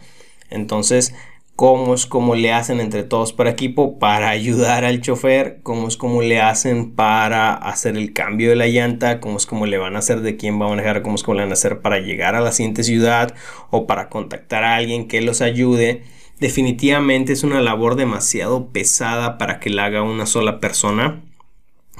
Entonces, 0.49 1.15
¿cómo 1.55 1.93
es 1.93 2.05
como 2.05 2.35
le 2.35 2.51
hacen 2.51 2.79
entre 2.79 3.03
todos 3.03 3.33
para 3.33 3.51
equipo 3.51 3.99
para 3.99 4.29
ayudar 4.29 4.85
al 4.85 5.01
chofer? 5.01 5.59
¿Cómo 5.63 5.87
es 5.87 5.97
como 5.97 6.21
le 6.21 6.41
hacen 6.41 6.91
para 6.93 7.53
hacer 7.53 7.97
el 7.97 8.13
cambio 8.13 8.49
de 8.49 8.55
la 8.55 8.67
llanta? 8.67 9.19
¿Cómo 9.19 9.37
es 9.37 9.45
como 9.45 9.65
le 9.65 9.77
van 9.77 9.95
a 9.95 9.99
hacer 9.99 10.21
de 10.21 10.37
quién 10.37 10.59
va 10.59 10.65
a 10.65 10.69
manejar? 10.69 11.01
¿Cómo 11.01 11.15
es 11.15 11.23
como 11.23 11.35
le 11.35 11.43
van 11.43 11.51
a 11.51 11.53
hacer 11.53 11.81
para 11.81 11.99
llegar 11.99 12.35
a 12.35 12.41
la 12.41 12.51
siguiente 12.51 12.83
ciudad 12.83 13.35
o 13.69 13.87
para 13.87 14.09
contactar 14.09 14.63
a 14.63 14.75
alguien 14.75 15.07
que 15.07 15.21
los 15.21 15.41
ayude? 15.41 16.03
Definitivamente 16.39 17.33
es 17.33 17.43
una 17.43 17.61
labor 17.61 17.95
demasiado 17.95 18.69
pesada 18.69 19.37
para 19.37 19.59
que 19.59 19.69
la 19.69 19.85
haga 19.85 20.01
una 20.01 20.25
sola 20.25 20.59
persona 20.59 21.21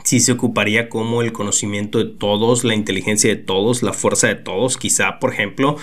si 0.04 0.20
se 0.20 0.34
ocuparía 0.34 0.90
como 0.90 1.22
el 1.22 1.32
conocimiento 1.32 1.98
de 1.98 2.06
todos, 2.06 2.64
la 2.64 2.76
inteligencia 2.76 3.30
de 3.30 3.38
todos, 3.38 3.84
la 3.84 3.94
fuerza 3.94 4.28
de 4.28 4.36
todos, 4.36 4.78
quizá, 4.78 5.20
por 5.20 5.34
ejemplo, 5.34 5.78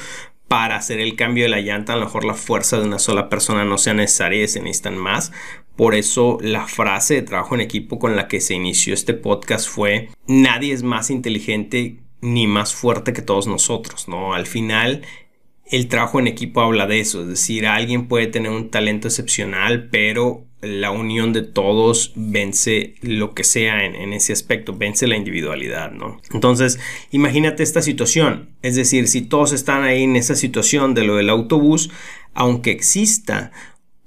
para 0.51 0.75
hacer 0.75 0.99
el 0.99 1.15
cambio 1.15 1.45
de 1.45 1.49
la 1.49 1.61
llanta, 1.61 1.93
a 1.93 1.97
lo 1.97 2.07
mejor 2.07 2.25
la 2.25 2.35
fuerza 2.35 2.77
de 2.77 2.83
una 2.83 2.99
sola 2.99 3.29
persona 3.29 3.65
no 3.65 3.79
sea 3.79 3.95
necesaria 3.95 4.43
y 4.43 4.49
se 4.49 4.59
necesitan 4.59 4.99
más. 4.99 5.31
Por 5.77 5.95
eso 5.95 6.39
la 6.41 6.67
frase 6.67 7.15
de 7.15 7.23
trabajo 7.23 7.55
en 7.55 7.61
equipo 7.61 8.01
con 8.01 8.17
la 8.17 8.27
que 8.27 8.41
se 8.41 8.55
inició 8.55 8.93
este 8.93 9.15
podcast 9.15 9.69
fue, 9.69 10.09
nadie 10.27 10.73
es 10.73 10.83
más 10.83 11.09
inteligente 11.11 12.01
ni 12.21 12.49
más 12.49 12.75
fuerte 12.75 13.13
que 13.13 13.23
todos 13.23 13.47
nosotros, 13.47 14.09
¿no? 14.09 14.35
Al 14.35 14.49
final 14.49 15.03
el 15.67 15.87
trabajo 15.87 16.19
en 16.19 16.27
equipo 16.27 16.63
habla 16.63 16.89
de 16.89 16.99
eso, 16.99 17.23
es 17.23 17.29
decir, 17.29 17.69
alguien 17.69 18.09
puede 18.09 18.27
tener 18.27 18.51
un 18.51 18.71
talento 18.71 19.07
excepcional, 19.07 19.89
pero 19.89 20.49
la 20.63 20.91
unión 20.91 21.33
de 21.33 21.43
todos 21.43 22.13
vence 22.17 22.95
lo 23.01 23.35
que 23.35 23.45
sea 23.45 23.85
en, 23.85 24.13
ese 24.13 24.33
aspecto, 24.33 24.77
vence 24.77 25.07
la 25.07 25.17
individualidad, 25.17 25.91
¿no? 25.93 26.21
Entonces, 26.33 26.79
imagínate 27.11 27.63
esta 27.63 27.83
situación, 27.83 28.51
es 28.63 28.77
decir, 28.77 29.09
si 29.09 29.23
todos 29.23 29.53
están 29.53 29.85
ahí 29.85 30.03
en 30.03 30.17
esa 30.17 30.35
situación 30.35 30.95
de 30.95 31.05
lo 31.05 31.17
del 31.17 31.31
autobús, 31.31 31.91
aunque 32.35 32.71
exista 32.71 33.53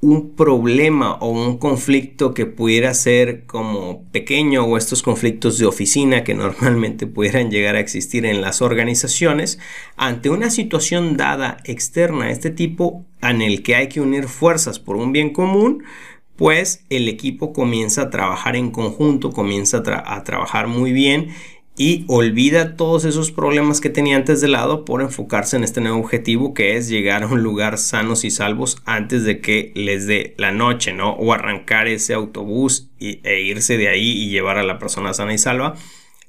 un 0.03 0.35
problema 0.35 1.13
o 1.13 1.29
un 1.29 1.57
conflicto 1.57 2.33
que 2.33 2.45
pudiera 2.45 2.93
ser 2.93 3.45
como 3.45 4.03
pequeño 4.11 4.65
o 4.65 4.77
estos 4.77 5.01
conflictos 5.01 5.57
de 5.57 5.65
oficina 5.65 6.25
que 6.25 6.33
normalmente 6.35 7.07
pudieran 7.07 7.49
llegar 7.49 7.77
a 7.77 7.79
existir 7.79 8.25
en 8.25 8.41
las 8.41 8.61
organizaciones, 8.61 9.59
ante 9.95 10.29
una 10.29 10.49
situación 10.49 11.15
dada 11.15 11.57
externa 11.63 12.25
a 12.25 12.31
este 12.31 12.49
tipo 12.49 13.05
en 13.21 13.41
el 13.41 13.63
que 13.63 13.75
hay 13.75 13.87
que 13.87 14.01
unir 14.01 14.27
fuerzas 14.27 14.77
por 14.77 14.97
un 14.97 15.13
bien 15.13 15.31
común, 15.31 15.85
pues 16.35 16.85
el 16.89 17.07
equipo 17.07 17.53
comienza 17.53 18.03
a 18.03 18.09
trabajar 18.09 18.55
en 18.55 18.71
conjunto, 18.71 19.31
comienza 19.31 19.83
a, 20.05 20.23
trabajar 20.23 20.67
muy 20.67 20.91
bien 20.91 21.29
y 21.75 22.05
olvida 22.07 22.75
todos 22.75 23.03
esos 23.05 23.31
problemas 23.31 23.81
que 23.81 23.89
tenía 23.89 24.15
antes 24.15 24.41
de 24.41 24.47
lado 24.47 24.85
por 24.85 25.01
enfocarse 25.01 25.57
en 25.57 25.63
este 25.63 25.81
nuevo 25.81 25.99
objetivo 25.99 26.53
que 26.53 26.77
es 26.77 26.87
llegar 26.87 27.23
a 27.23 27.27
un 27.27 27.41
lugar 27.41 27.77
sanos 27.77 28.25
y 28.25 28.31
salvos 28.31 28.81
antes 28.85 29.23
de 29.23 29.41
que 29.41 29.71
les 29.75 30.05
dé 30.05 30.35
la 30.37 30.51
noche, 30.51 30.93
¿no? 30.93 31.13
O 31.13 31.33
arrancar 31.33 31.87
ese 31.87 32.13
autobús 32.13 32.89
e 32.99 33.41
irse 33.41 33.77
de 33.77 33.89
ahí 33.89 34.11
y 34.11 34.29
llevar 34.29 34.57
a 34.57 34.63
la 34.63 34.77
persona 34.77 35.13
sana 35.13 35.33
y 35.33 35.39
salva 35.39 35.75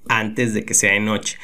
antes 0.08 0.54
de 0.54 0.64
que 0.64 0.75
sea 0.75 0.92
de 0.92 1.00
noche. 1.00 1.38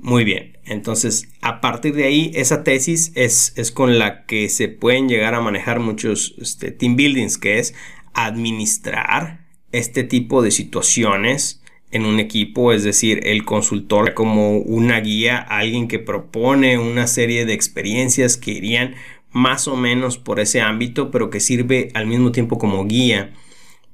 Muy 0.00 0.22
bien, 0.22 0.56
entonces 0.64 1.28
a 1.40 1.60
partir 1.60 1.94
de 1.94 2.04
ahí 2.04 2.30
esa 2.34 2.62
tesis 2.62 3.10
es, 3.16 3.52
es 3.56 3.72
con 3.72 3.98
la 3.98 4.26
que 4.26 4.48
se 4.48 4.68
pueden 4.68 5.08
llegar 5.08 5.34
a 5.34 5.40
manejar 5.40 5.80
muchos 5.80 6.36
este, 6.38 6.70
team 6.70 6.94
buildings, 6.94 7.36
que 7.36 7.58
es 7.58 7.74
administrar 8.14 9.46
este 9.72 10.04
tipo 10.04 10.42
de 10.42 10.50
situaciones 10.50 11.62
en 11.90 12.04
un 12.04 12.20
equipo, 12.20 12.72
es 12.72 12.84
decir, 12.84 13.20
el 13.24 13.44
consultor 13.44 14.14
como 14.14 14.58
una 14.58 15.00
guía, 15.00 15.38
alguien 15.38 15.88
que 15.88 15.98
propone 15.98 16.78
una 16.78 17.06
serie 17.06 17.46
de 17.46 17.54
experiencias 17.54 18.36
que 18.36 18.52
irían 18.52 18.94
más 19.30 19.68
o 19.68 19.76
menos 19.76 20.18
por 20.18 20.40
ese 20.40 20.60
ámbito, 20.60 21.10
pero 21.10 21.30
que 21.30 21.40
sirve 21.40 21.90
al 21.94 22.06
mismo 22.06 22.32
tiempo 22.32 22.58
como 22.58 22.84
guía 22.86 23.32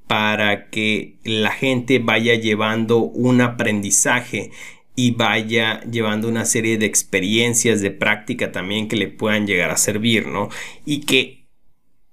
para 0.06 0.68
que 0.70 1.16
la 1.24 1.50
gente 1.50 1.98
vaya 1.98 2.34
llevando 2.34 2.98
un 2.98 3.40
aprendizaje 3.40 4.50
y 4.96 5.12
vaya 5.12 5.80
llevando 5.82 6.28
una 6.28 6.44
serie 6.44 6.78
de 6.78 6.86
experiencias 6.86 7.80
de 7.80 7.90
práctica 7.90 8.52
también 8.52 8.86
que 8.86 8.96
le 8.96 9.08
puedan 9.08 9.46
llegar 9.46 9.70
a 9.70 9.76
servir, 9.76 10.28
¿no? 10.28 10.50
Y 10.84 11.00
que 11.00 11.43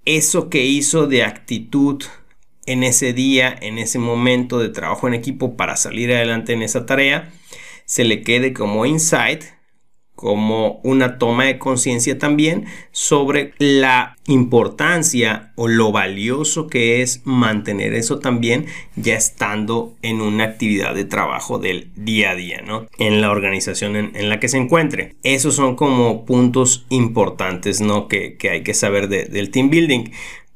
eso 0.05 0.49
que 0.49 0.65
hizo 0.65 1.07
de 1.07 1.23
actitud 1.23 2.03
en 2.65 2.83
ese 2.83 3.13
día, 3.13 3.55
en 3.61 3.77
ese 3.77 3.99
momento 3.99 4.59
de 4.59 4.69
trabajo 4.69 5.07
en 5.07 5.13
equipo 5.13 5.55
para 5.57 5.75
salir 5.75 6.11
adelante 6.13 6.53
en 6.53 6.61
esa 6.61 6.85
tarea, 6.85 7.31
se 7.85 8.03
le 8.03 8.21
quede 8.21 8.53
como 8.53 8.85
insight, 8.85 9.43
como 10.21 10.79
una 10.83 11.17
toma 11.17 11.45
de 11.45 11.57
conciencia 11.57 12.19
también 12.19 12.65
sobre 12.91 13.53
la 13.57 14.15
importancia 14.27 15.51
o 15.55 15.67
lo 15.67 15.91
valioso 15.91 16.67
que 16.67 17.01
es 17.01 17.21
mantener 17.25 17.95
eso 17.95 18.19
también 18.19 18.67
ya 18.95 19.15
estando 19.15 19.95
en 20.03 20.21
una 20.21 20.43
actividad 20.43 20.93
de 20.93 21.05
trabajo 21.05 21.57
del 21.57 21.89
día 21.95 22.29
a 22.29 22.35
día, 22.35 22.61
¿no? 22.61 22.85
En 22.99 23.19
la 23.19 23.31
organización 23.31 23.95
en, 23.95 24.29
la 24.29 24.39
que 24.39 24.47
se 24.47 24.57
encuentre. 24.57 25.15
Esos 25.23 25.55
son 25.55 25.75
como 25.75 26.23
puntos 26.23 26.85
importantes, 26.89 27.81
¿no? 27.81 28.07
Que, 28.07 28.37
hay 28.51 28.61
que 28.61 28.75
saber 28.75 29.09
del 29.09 29.49
team 29.49 29.71
building 29.71 30.11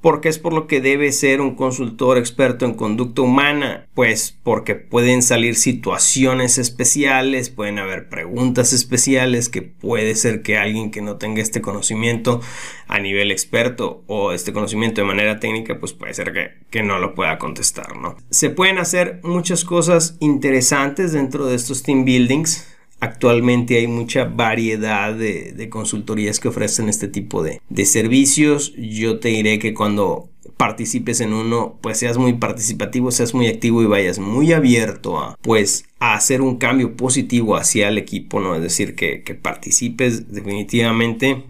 porque 0.06 0.30
es 0.30 0.38
por 0.38 0.54
lo 0.54 0.68
que 0.68 0.82
debe 0.82 1.12
ser 1.12 1.42
un 1.42 1.56
consultor 1.56 2.20
experto 2.20 2.64
en 2.66 2.76
conducta 2.76 3.24
humana, 3.24 3.88
pues 3.96 4.38
porque 4.44 4.76
pueden 4.76 5.24
salir 5.24 5.56
situaciones 5.56 6.60
especiales, 6.60 7.50
pueden 7.50 7.80
haber 7.80 8.08
preguntas 8.08 8.72
especiales 8.72 9.50
que 9.50 9.64
puede 9.64 10.14
ser 10.14 10.44
que 10.44 10.60
alguien 10.60 10.92
que 10.92 11.02
no 11.02 11.16
tenga 11.16 11.42
este 11.42 11.60
conocimiento 11.60 12.40
a 12.88 13.00
nivel 13.00 13.32
experto 13.32 14.04
o 14.06 14.32
este 14.32 14.54
conocimiento 14.54 15.02
de 15.02 15.08
manera 15.08 15.40
técnica, 15.40 15.80
pues 15.80 15.94
puede 15.94 16.14
ser 16.14 16.34
que, 16.34 16.52
que 16.70 16.84
no 16.84 17.00
lo 17.00 17.16
pueda 17.16 17.40
contestar, 17.40 17.98
¿no? 17.98 18.16
Se 18.30 18.52
pueden 18.52 18.78
hacer 18.78 19.22
muchas 19.24 19.66
cosas 19.66 20.18
interesantes 20.20 21.14
dentro 21.14 21.48
de 21.48 21.56
estos 21.56 21.82
team 21.82 22.06
buildings 22.06 22.75
Actualmente 23.00 23.78
hay 23.78 23.88
mucha 23.88 24.26
variedad 24.26 25.14
de, 25.14 25.68
consultorías 25.70 26.40
que 26.40 26.48
ofrecen 26.48 26.90
este 26.90 27.08
tipo 27.08 27.44
de, 27.44 27.60
servicios. 27.86 28.74
Yo 28.78 29.20
te 29.20 29.30
diré 29.30 29.60
que 29.60 29.74
cuando 29.74 30.30
participes 30.58 31.20
en 31.20 31.34
uno, 31.34 31.78
pues 31.82 32.00
seas 32.00 32.18
muy 32.18 32.34
participativo, 32.34 33.12
seas 33.12 33.34
muy 33.34 33.48
activo 33.48 33.82
y 33.82 33.86
vayas 33.86 34.20
muy 34.20 34.54
abierto 34.54 35.20
a, 35.20 35.38
pues, 35.42 35.86
a 36.00 36.14
hacer 36.14 36.42
un 36.42 36.58
cambio 36.58 36.96
positivo 36.96 37.58
hacia 37.58 37.90
el 37.90 37.98
equipo, 37.98 38.40
¿no? 38.40 38.56
Es 38.56 38.62
decir, 38.62 38.96
que, 38.96 39.24
que 39.24 39.36
participes 39.36 40.32
definitivamente. 40.32 41.44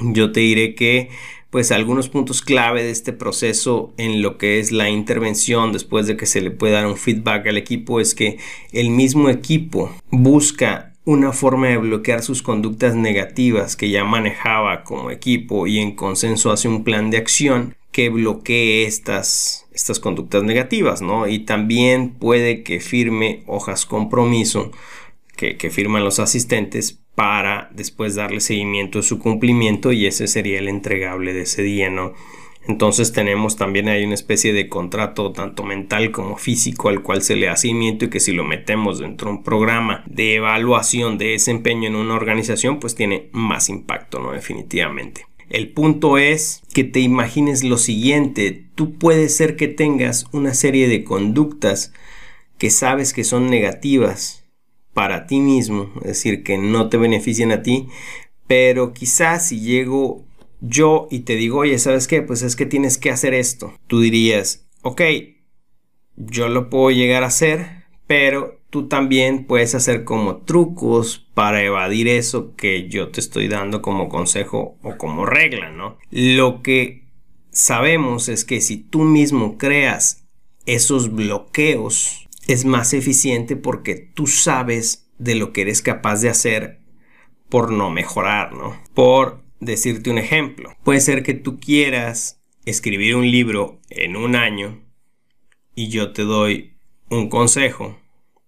Yo 0.00 0.30
te 0.30 0.40
diré 0.40 0.74
que 0.74 1.08
pues 1.50 1.72
algunos 1.72 2.08
puntos 2.08 2.42
clave 2.42 2.82
de 2.82 2.90
este 2.90 3.12
proceso 3.12 3.92
en 3.96 4.22
lo 4.22 4.38
que 4.38 4.58
es 4.58 4.72
la 4.72 4.90
intervención 4.90 5.72
después 5.72 6.06
de 6.06 6.16
que 6.16 6.26
se 6.26 6.40
le 6.40 6.50
pueda 6.50 6.78
dar 6.78 6.86
un 6.86 6.96
feedback 6.96 7.46
al 7.46 7.56
equipo 7.56 8.00
es 8.00 8.14
que 8.14 8.38
el 8.72 8.90
mismo 8.90 9.30
equipo 9.30 9.94
busca 10.10 10.92
una 11.04 11.32
forma 11.32 11.68
de 11.68 11.76
bloquear 11.76 12.22
sus 12.22 12.42
conductas 12.42 12.96
negativas 12.96 13.76
que 13.76 13.90
ya 13.90 14.04
manejaba 14.04 14.82
como 14.82 15.10
equipo 15.12 15.68
y 15.68 15.78
en 15.78 15.94
consenso 15.94 16.50
hace 16.50 16.66
un 16.66 16.82
plan 16.82 17.10
de 17.10 17.18
acción 17.18 17.76
que 17.92 18.10
bloquee 18.10 18.84
estas, 18.84 19.66
estas 19.72 20.00
conductas 20.00 20.42
negativas, 20.42 21.00
¿no? 21.00 21.28
Y 21.28 21.38
también 21.38 22.10
puede 22.10 22.62
que 22.62 22.80
firme 22.80 23.42
hojas 23.46 23.86
compromiso 23.86 24.72
que, 25.36 25.70
firman 25.70 26.04
los 26.04 26.18
asistentes 26.18 27.00
para 27.14 27.70
después 27.72 28.14
darle 28.14 28.40
seguimiento 28.40 28.98
a 28.98 29.02
su 29.02 29.18
cumplimiento 29.18 29.92
y 29.92 30.06
ese 30.06 30.26
sería 30.26 30.58
el 30.58 30.68
entregable 30.68 31.32
de 31.32 31.42
ese 31.42 31.62
día, 31.62 31.90
¿no? 31.90 32.14
Entonces 32.68 33.12
tenemos 33.12 33.56
también 33.56 33.88
ahí 33.88 34.04
una 34.04 34.14
especie 34.14 34.52
de 34.52 34.68
contrato 34.68 35.30
tanto 35.30 35.62
mental 35.62 36.10
como 36.10 36.36
físico 36.36 36.88
al 36.88 37.00
cual 37.00 37.22
se 37.22 37.36
le 37.36 37.46
da 37.46 37.56
seguimiento 37.56 38.06
y 38.06 38.10
que 38.10 38.18
si 38.18 38.32
lo 38.32 38.42
metemos 38.42 38.98
dentro 38.98 39.30
de 39.30 39.36
un 39.36 39.44
programa 39.44 40.02
de 40.06 40.34
evaluación 40.34 41.16
de 41.16 41.26
desempeño 41.28 41.88
en 41.88 41.94
una 41.94 42.14
organización 42.14 42.80
pues 42.80 42.96
tiene 42.96 43.28
más 43.30 43.68
impacto, 43.68 44.18
¿no? 44.18 44.32
Definitivamente. 44.32 45.26
El 45.48 45.68
punto 45.68 46.18
es 46.18 46.62
que 46.74 46.82
te 46.82 46.98
imagines 46.98 47.62
lo 47.62 47.78
siguiente, 47.78 48.64
tú 48.74 48.94
puedes 48.94 49.36
ser 49.36 49.54
que 49.54 49.68
tengas 49.68 50.26
una 50.32 50.52
serie 50.54 50.88
de 50.88 51.04
conductas 51.04 51.92
que 52.58 52.70
sabes 52.70 53.12
que 53.12 53.22
son 53.22 53.48
negativas 53.48 54.45
para 54.96 55.26
ti 55.26 55.40
mismo, 55.40 55.92
es 55.96 56.06
decir, 56.06 56.42
que 56.42 56.56
no 56.56 56.88
te 56.88 56.96
beneficien 56.96 57.52
a 57.52 57.60
ti, 57.62 57.86
pero 58.46 58.94
quizás 58.94 59.46
si 59.46 59.60
llego 59.60 60.24
yo 60.62 61.06
y 61.10 61.20
te 61.20 61.36
digo, 61.36 61.58
oye, 61.58 61.78
¿sabes 61.78 62.08
qué? 62.08 62.22
Pues 62.22 62.40
es 62.40 62.56
que 62.56 62.64
tienes 62.64 62.96
que 62.96 63.10
hacer 63.10 63.34
esto. 63.34 63.74
Tú 63.88 64.00
dirías, 64.00 64.66
ok, 64.80 65.02
yo 66.16 66.48
lo 66.48 66.70
puedo 66.70 66.92
llegar 66.92 67.24
a 67.24 67.26
hacer, 67.26 67.84
pero 68.06 68.62
tú 68.70 68.88
también 68.88 69.44
puedes 69.44 69.74
hacer 69.74 70.04
como 70.04 70.38
trucos 70.38 71.28
para 71.34 71.62
evadir 71.62 72.08
eso 72.08 72.56
que 72.56 72.88
yo 72.88 73.10
te 73.10 73.20
estoy 73.20 73.48
dando 73.48 73.82
como 73.82 74.08
consejo 74.08 74.78
o 74.82 74.96
como 74.96 75.26
regla, 75.26 75.68
¿no? 75.72 75.98
Lo 76.10 76.62
que 76.62 77.04
sabemos 77.50 78.30
es 78.30 78.46
que 78.46 78.62
si 78.62 78.78
tú 78.78 79.02
mismo 79.02 79.58
creas 79.58 80.26
esos 80.64 81.12
bloqueos, 81.12 82.25
es 82.46 82.64
más 82.64 82.92
eficiente 82.92 83.56
porque 83.56 83.94
tú 83.94 84.26
sabes 84.26 85.08
de 85.18 85.34
lo 85.34 85.52
que 85.52 85.62
eres 85.62 85.82
capaz 85.82 86.20
de 86.20 86.28
hacer 86.28 86.80
por 87.48 87.70
no 87.72 87.90
mejorar, 87.90 88.52
¿no? 88.52 88.80
Por 88.94 89.44
decirte 89.60 90.10
un 90.10 90.18
ejemplo, 90.18 90.76
puede 90.84 91.00
ser 91.00 91.22
que 91.22 91.34
tú 91.34 91.58
quieras 91.58 92.40
escribir 92.64 93.16
un 93.16 93.30
libro 93.30 93.80
en 93.88 94.16
un 94.16 94.36
año 94.36 94.82
y 95.74 95.88
yo 95.88 96.12
te 96.12 96.22
doy 96.22 96.76
un 97.08 97.28
consejo 97.28 97.98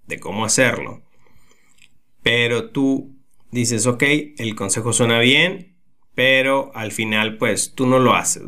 de 0.07 0.19
cómo 0.19 0.45
hacerlo, 0.45 1.03
pero 2.23 2.71
tú 2.71 3.17
dices, 3.51 3.87
ok, 3.87 4.03
el 4.37 4.55
consejo 4.55 4.93
suena 4.93 5.19
bien, 5.21 5.78
pero 6.19 6.73
al 6.75 6.91
final 6.91 7.37
pues 7.37 7.75
tú 7.77 7.87
no 7.87 8.01
lo 8.01 8.17
haces. 8.17 8.43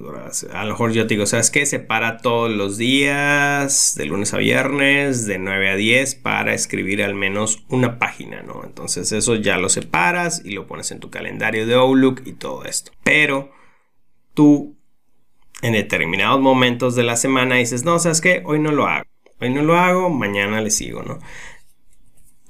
A 0.52 0.64
lo 0.64 0.70
mejor 0.72 0.90
yo 0.90 1.06
te 1.06 1.14
digo, 1.14 1.24
¿sabes 1.24 1.52
qué? 1.52 1.64
Separa 1.66 2.18
todos 2.18 2.50
los 2.50 2.78
días, 2.78 3.94
de 3.96 4.06
lunes 4.06 4.34
a 4.34 4.38
viernes, 4.38 5.24
de 5.24 5.38
9 5.38 5.70
a 5.70 5.76
10, 5.76 6.16
para 6.16 6.52
escribir 6.52 7.00
al 7.00 7.14
menos 7.14 7.62
una 7.68 8.00
página, 8.00 8.42
¿no? 8.42 8.64
Entonces 8.64 9.12
eso 9.12 9.36
ya 9.36 9.56
lo 9.56 9.68
separas 9.68 10.42
y 10.44 10.50
lo 10.50 10.66
pones 10.66 10.90
en 10.90 10.98
tu 10.98 11.10
calendario 11.10 11.64
de 11.64 11.74
Outlook 11.74 12.22
y 12.26 12.32
todo 12.32 12.64
esto. 12.64 12.90
Pero 13.04 13.52
tú 14.34 14.76
en 15.62 15.74
determinados 15.74 16.40
momentos 16.40 16.96
de 16.96 17.04
la 17.04 17.14
semana 17.14 17.54
dices, 17.54 17.84
no, 17.84 18.00
¿sabes 18.00 18.20
qué? 18.20 18.42
Hoy 18.46 18.58
no 18.58 18.72
lo 18.72 18.88
hago. 18.88 19.04
Hoy 19.40 19.50
no 19.50 19.62
lo 19.62 19.76
hago, 19.76 20.10
mañana 20.10 20.60
le 20.60 20.70
sigo, 20.70 21.04
¿no? 21.04 21.20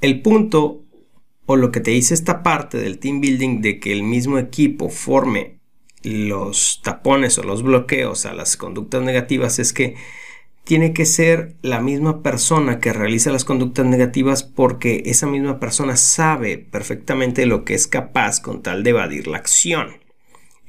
El 0.01 0.23
punto 0.23 0.87
o 1.47 1.57
lo 1.57 1.73
que 1.73 1.81
te 1.81 1.91
dice 1.91 2.15
esta 2.15 2.43
parte 2.43 2.79
del 2.79 2.99
team 2.99 3.21
building 3.21 3.61
de 3.61 3.81
que 3.81 3.93
el 3.93 4.03
mismo 4.03 4.39
equipo 4.39 4.89
forme 4.89 5.59
los 6.03 6.81
tapones 6.83 7.39
o 7.39 7.43
los 7.43 7.63
bloqueos 7.63 8.27
a 8.27 8.33
las 8.33 8.57
conductas 8.57 9.03
negativas 9.03 9.59
es 9.59 9.73
que 9.73 9.97
tiene 10.65 10.93
que 10.93 11.07
ser 11.07 11.57
la 11.63 11.81
misma 11.81 12.23
persona 12.23 12.79
que 12.79 12.93
realiza 12.93 13.33
las 13.33 13.45
conductas 13.45 13.87
negativas 13.87 14.43
porque 14.43 15.03
esa 15.07 15.27
misma 15.27 15.59
persona 15.59 15.97
sabe 15.97 16.59
perfectamente 16.59 17.47
lo 17.47 17.65
que 17.65 17.75
es 17.75 17.87
capaz 17.87 18.41
con 18.41 18.63
tal 18.63 18.83
de 18.83 18.91
evadir 18.91 19.27
la 19.27 19.39
acción. 19.39 20.00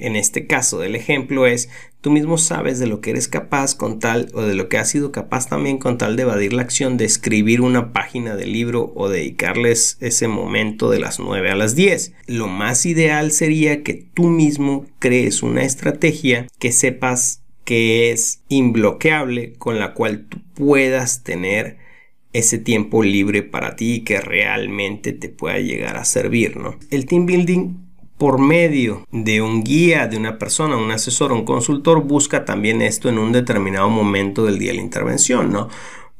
En 0.02 0.16
este 0.16 0.48
caso 0.48 0.80
del 0.80 0.96
ejemplo 0.96 1.46
es, 1.46 1.70
tú 2.02 2.10
mismo 2.10 2.40
sabes 2.40 2.80
de 2.80 2.88
lo 2.88 3.02
que 3.02 3.12
eres 3.12 3.28
capaz 3.28 3.76
con 3.76 4.00
tal 4.00 4.30
o 4.34 4.42
de 4.42 4.56
lo 4.56 4.68
que 4.68 4.80
has 4.80 4.90
sido 4.90 5.12
capaz 5.12 5.48
también 5.48 5.78
con 5.78 6.00
tal 6.00 6.16
de 6.16 6.24
evadir 6.24 6.54
la 6.54 6.64
acción 6.64 6.98
de 6.98 7.06
escribir 7.06 7.62
una 7.62 7.94
página 7.94 8.36
de 8.36 8.48
libro 8.48 8.92
o 8.96 9.10
dedicarles 9.10 9.98
ese 10.02 10.28
momento 10.28 10.90
de 10.90 11.00
las 11.00 11.20
9 11.20 11.52
a 11.52 11.56
las 11.56 11.76
10. 11.76 12.14
Lo 12.26 12.48
más 12.48 12.88
ideal 12.88 13.32
sería 13.32 13.84
que 13.84 13.94
tú 13.94 14.24
mismo 14.30 14.88
crees 14.98 15.44
una 15.44 15.64
estrategia 15.64 16.48
que 16.58 16.72
sepas 16.72 17.44
que 17.64 18.12
es 18.12 18.42
imbloqueable 18.50 19.54
con 19.54 19.78
la 19.78 19.94
cual 19.94 20.26
tú 20.28 20.40
puedas 20.56 21.24
tener 21.24 21.78
ese 22.34 22.58
tiempo 22.58 23.04
libre 23.04 23.44
para 23.44 23.76
ti 23.76 24.02
que 24.04 24.20
realmente 24.20 25.14
te 25.14 25.30
pueda 25.30 25.60
llegar 25.60 25.98
a 25.98 26.06
servir, 26.06 26.58
¿no? 26.58 26.80
El 26.90 27.06
team 27.06 27.28
building 27.28 27.81
por 28.22 28.38
medio 28.38 29.08
de 29.12 29.42
un 29.42 29.64
guía, 29.64 30.06
de 30.06 30.16
una 30.16 30.38
persona, 30.38 30.78
un 30.78 30.92
asesor, 30.92 31.32
un 31.32 31.44
consultor, 31.44 32.04
busca 32.04 32.46
también 32.46 32.84
esto 32.84 33.10
en 33.10 33.18
un 33.18 33.32
determinado 33.32 33.90
momento 33.90 34.46
del 34.46 34.60
día 34.60 34.70
de 34.70 34.76
la 34.76 34.84
intervención, 34.84 35.52
¿no? 35.52 35.70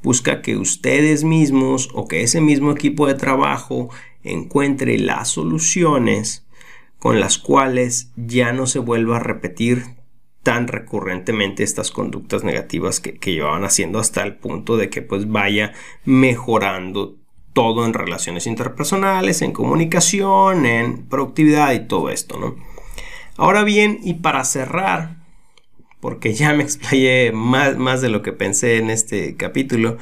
Busca 0.02 0.42
que 0.42 0.58
ustedes 0.58 1.24
mismos 1.24 1.90
o 1.94 2.08
que 2.08 2.24
ese 2.24 2.42
mismo 2.42 2.72
equipo 2.72 3.06
de 3.06 3.14
trabajo 3.14 3.92
encuentre 4.24 4.98
las 4.98 5.30
soluciones 5.30 6.44
con 6.98 7.20
las 7.20 7.38
cuales 7.38 8.12
ya 8.16 8.52
no 8.52 8.66
se 8.66 8.80
vuelva 8.80 9.18
a 9.18 9.20
repetir 9.20 9.84
tan 10.42 10.68
recurrentemente 10.68 11.62
estas 11.62 11.92
conductas 11.92 12.44
negativas 12.44 13.00
que, 13.00 13.14
que 13.14 13.34
llevaban 13.34 13.64
haciendo 13.64 14.00
hasta 14.00 14.24
el 14.24 14.38
punto 14.38 14.76
de 14.76 14.90
que 14.90 15.04
pues 15.04 15.30
vaya 15.30 15.74
mejorando 16.04 17.21
todo 17.54 17.86
en 17.86 17.94
relaciones 17.94 18.48
interpersonales, 18.48 19.42
en 19.42 19.52
comunicación, 19.52 20.66
en 20.66 21.06
productividad 21.08 21.74
y 21.74 21.88
todo 21.88 22.10
esto, 22.10 22.40
¿no? 22.40 22.56
Ahora 23.38 23.64
bien, 23.64 24.00
y 24.04 24.16
para 24.16 24.44
cerrar, 24.44 25.18
porque 26.00 26.34
ya 26.34 26.54
me 26.54 26.64
explayé 26.64 27.32
más, 27.32 27.78
más 27.78 28.02
de 28.02 28.10
lo 28.10 28.22
que 28.22 28.34
pensé 28.34 28.78
en 28.78 28.90
este 28.90 29.36
capítulo, 29.36 29.98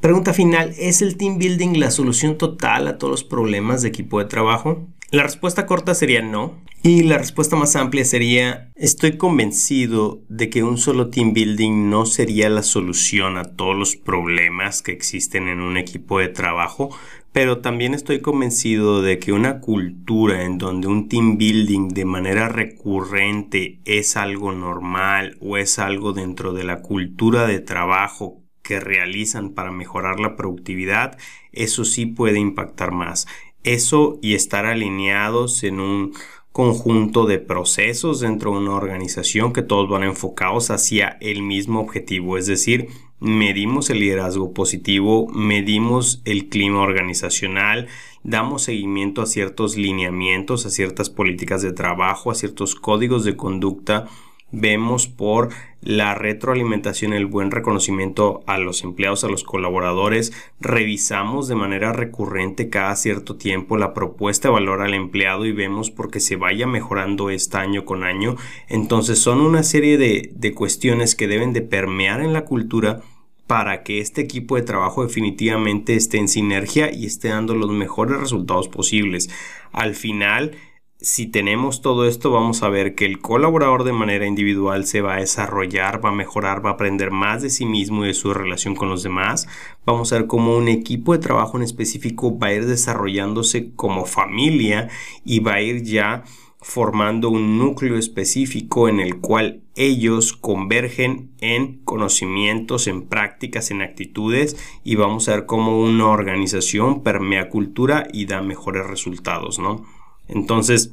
pregunta 0.00 0.32
final, 0.32 0.74
¿es 0.78 1.02
el 1.02 1.16
team 1.16 1.38
building 1.38 1.78
la 1.78 1.90
solución 1.90 2.38
total 2.38 2.88
a 2.88 2.98
todos 2.98 3.10
los 3.10 3.24
problemas 3.24 3.82
de 3.82 3.88
equipo 3.88 4.18
de 4.18 4.26
trabajo? 4.26 4.86
La 5.10 5.22
respuesta 5.22 5.66
corta 5.66 5.94
sería 5.94 6.20
no. 6.20 6.60
Y 6.82 7.04
la 7.04 7.18
respuesta 7.18 7.56
más 7.56 7.74
amplia 7.76 8.04
sería, 8.04 8.70
estoy 8.74 9.16
convencido 9.16 10.20
de 10.28 10.50
que 10.50 10.62
un 10.62 10.78
solo 10.78 11.10
team 11.10 11.32
building 11.32 11.90
no 11.90 12.06
sería 12.06 12.48
la 12.48 12.62
solución 12.62 13.38
a 13.38 13.44
todos 13.44 13.76
los 13.76 13.96
problemas 13.96 14.82
que 14.82 14.92
existen 14.92 15.48
en 15.48 15.60
un 15.60 15.76
equipo 15.76 16.18
de 16.18 16.28
trabajo, 16.28 16.90
pero 17.32 17.58
también 17.58 17.92
estoy 17.92 18.20
convencido 18.20 19.02
de 19.02 19.18
que 19.18 19.32
una 19.32 19.60
cultura 19.60 20.44
en 20.44 20.58
donde 20.58 20.86
un 20.86 21.08
team 21.08 21.38
building 21.38 21.88
de 21.88 22.04
manera 22.04 22.48
recurrente 22.48 23.80
es 23.84 24.16
algo 24.16 24.52
normal 24.52 25.36
o 25.40 25.56
es 25.56 25.78
algo 25.78 26.12
dentro 26.12 26.52
de 26.52 26.64
la 26.64 26.82
cultura 26.82 27.46
de 27.46 27.60
trabajo 27.60 28.42
que 28.62 28.80
realizan 28.80 29.50
para 29.50 29.70
mejorar 29.70 30.18
la 30.18 30.34
productividad, 30.34 31.18
eso 31.52 31.84
sí 31.84 32.06
puede 32.06 32.38
impactar 32.38 32.90
más. 32.90 33.26
Eso 33.66 34.20
y 34.22 34.34
estar 34.34 34.64
alineados 34.64 35.64
en 35.64 35.80
un 35.80 36.14
conjunto 36.52 37.26
de 37.26 37.38
procesos 37.38 38.20
dentro 38.20 38.52
de 38.52 38.58
una 38.58 38.74
organización 38.74 39.52
que 39.52 39.62
todos 39.62 39.90
van 39.90 40.04
enfocados 40.04 40.70
hacia 40.70 41.18
el 41.20 41.42
mismo 41.42 41.80
objetivo, 41.80 42.38
es 42.38 42.46
decir, 42.46 42.88
medimos 43.18 43.90
el 43.90 43.98
liderazgo 43.98 44.54
positivo, 44.54 45.26
medimos 45.28 46.22
el 46.24 46.48
clima 46.48 46.80
organizacional, 46.80 47.88
damos 48.22 48.62
seguimiento 48.62 49.20
a 49.20 49.26
ciertos 49.26 49.76
lineamientos, 49.76 50.64
a 50.64 50.70
ciertas 50.70 51.10
políticas 51.10 51.60
de 51.60 51.72
trabajo, 51.72 52.30
a 52.30 52.36
ciertos 52.36 52.76
códigos 52.76 53.24
de 53.24 53.36
conducta 53.36 54.06
vemos 54.52 55.08
por 55.08 55.50
la 55.80 56.14
retroalimentación, 56.14 57.12
el 57.12 57.26
buen 57.26 57.50
reconocimiento 57.50 58.42
a 58.46 58.58
los 58.58 58.82
empleados, 58.82 59.22
a 59.24 59.28
los 59.28 59.44
colaboradores, 59.44 60.32
revisamos 60.60 61.48
de 61.48 61.54
manera 61.54 61.92
recurrente 61.92 62.68
cada 62.68 62.96
cierto 62.96 63.36
tiempo 63.36 63.76
la 63.76 63.94
propuesta 63.94 64.48
de 64.48 64.54
valor 64.54 64.82
al 64.82 64.94
empleado 64.94 65.46
y 65.46 65.52
vemos 65.52 65.90
porque 65.90 66.20
se 66.20 66.36
vaya 66.36 66.66
mejorando 66.66 67.30
este 67.30 67.58
año 67.58 67.84
con 67.84 68.02
año. 68.02 68.36
Entonces 68.68 69.18
son 69.18 69.40
una 69.40 69.62
serie 69.62 69.98
de, 69.98 70.30
de 70.34 70.54
cuestiones 70.54 71.14
que 71.14 71.28
deben 71.28 71.52
de 71.52 71.62
permear 71.62 72.20
en 72.20 72.32
la 72.32 72.44
cultura 72.44 73.02
para 73.46 73.84
que 73.84 74.00
este 74.00 74.22
equipo 74.22 74.56
de 74.56 74.62
trabajo 74.62 75.04
definitivamente 75.04 75.94
esté 75.94 76.18
en 76.18 76.28
sinergia 76.28 76.92
y 76.92 77.06
esté 77.06 77.28
dando 77.28 77.54
los 77.54 77.70
mejores 77.70 78.18
resultados 78.18 78.68
posibles. 78.68 79.30
Al 79.70 79.94
final, 79.94 80.56
si 81.00 81.26
tenemos 81.26 81.82
todo 81.82 82.06
esto, 82.08 82.30
vamos 82.30 82.62
a 82.62 82.70
ver 82.70 82.94
que 82.94 83.04
el 83.04 83.20
colaborador 83.20 83.84
de 83.84 83.92
manera 83.92 84.26
individual 84.26 84.86
se 84.86 85.02
va 85.02 85.16
a 85.16 85.20
desarrollar, 85.20 86.02
va 86.02 86.08
a 86.08 86.14
mejorar, 86.14 86.64
va 86.64 86.70
a 86.70 86.72
aprender 86.72 87.10
más 87.10 87.42
de 87.42 87.50
sí 87.50 87.66
mismo 87.66 88.04
y 88.04 88.08
de 88.08 88.14
su 88.14 88.32
relación 88.32 88.74
con 88.74 88.88
los 88.88 89.02
demás. 89.02 89.46
Vamos 89.84 90.12
a 90.12 90.16
ver 90.16 90.26
cómo 90.26 90.56
un 90.56 90.68
equipo 90.68 91.12
de 91.12 91.18
trabajo 91.18 91.58
en 91.58 91.64
específico 91.64 92.38
va 92.38 92.48
a 92.48 92.54
ir 92.54 92.66
desarrollándose 92.66 93.72
como 93.76 94.06
familia 94.06 94.88
y 95.24 95.40
va 95.40 95.54
a 95.54 95.60
ir 95.60 95.82
ya 95.82 96.24
formando 96.62 97.28
un 97.28 97.58
núcleo 97.58 97.98
específico 97.98 98.88
en 98.88 98.98
el 98.98 99.20
cual 99.20 99.62
ellos 99.76 100.32
convergen 100.32 101.30
en 101.40 101.84
conocimientos, 101.84 102.86
en 102.86 103.06
prácticas, 103.06 103.70
en 103.70 103.82
actitudes 103.82 104.56
y 104.82 104.96
vamos 104.96 105.28
a 105.28 105.36
ver 105.36 105.46
cómo 105.46 105.78
una 105.78 106.08
organización 106.08 107.02
permea 107.02 107.50
cultura 107.50 108.08
y 108.12 108.24
da 108.24 108.40
mejores 108.40 108.86
resultados, 108.86 109.58
¿no? 109.58 109.84
Entonces, 110.28 110.92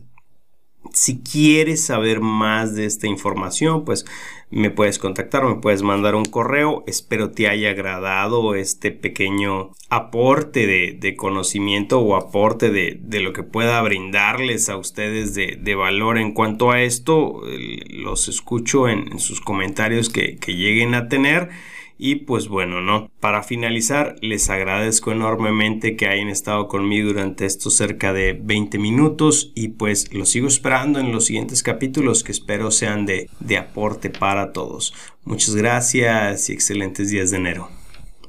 si 0.91 1.22
quieres 1.22 1.84
saber 1.84 2.19
más 2.19 2.76
de 2.76 2.86
esta 2.86 3.08
información, 3.08 3.86
pues 3.86 4.06
me 4.52 4.69
puedes 4.69 5.00
contactar, 5.00 5.43
me 5.46 5.56
puedes 5.56 5.82
mandar 5.82 6.13
un 6.13 6.26
correo. 6.26 6.84
Espero 6.86 7.32
te 7.32 7.48
haya 7.48 7.72
agradado 7.72 8.54
este 8.54 8.91
pequeño 8.91 9.72
aporte 9.89 10.67
de, 10.67 11.15
conocimiento 11.15 12.00
o 12.00 12.15
aporte 12.15 12.69
de, 12.69 13.19
lo 13.22 13.34
que 13.34 13.43
pueda 13.43 13.82
brindarles 13.82 14.69
a 14.69 14.78
ustedes 14.78 15.34
de, 15.34 15.76
valor 15.76 16.17
en 16.17 16.34
cuanto 16.34 16.72
a 16.72 16.82
esto. 16.82 17.41
Los 17.89 18.28
escucho 18.28 18.88
en, 18.88 19.19
sus 19.19 19.41
comentarios 19.41 20.10
que 20.10 20.38
lleguen 20.46 20.93
a 20.93 21.08
tener. 21.08 21.50
Y 21.97 22.15
pues 22.15 22.47
bueno, 22.47 22.82
¿no? 22.82 23.10
Para 23.19 23.43
finalizar, 23.43 24.15
les 24.21 24.49
agradezco 24.49 25.12
enormemente 25.12 25.95
que 25.95 26.08
hayan 26.08 26.29
estado 26.29 26.67
conmigo 26.67 27.10
durante 27.10 27.45
estos 27.45 27.75
cerca 27.75 28.13
de 28.13 28.34
20 28.34 28.77
minutos 28.79 29.51
y 29.56 29.69
pues 29.69 30.13
los 30.13 30.29
sigo 30.29 30.47
esperando 30.47 30.99
en 30.99 31.12
los 31.12 31.25
siguientes 31.25 31.63
capítulos 31.63 32.23
que 32.23 32.32
espero 32.32 32.71
sean 32.71 33.06
de, 33.06 33.29
de 33.39 33.58
aporte 33.58 34.10
para 34.10 34.51
todos. 34.51 34.93
Muchas 35.23 35.56
gracias 35.56 36.49
y 36.49 36.53
excelentes 36.53 37.10
días 37.10 37.32
de 37.32 37.38
enero. 37.38 37.69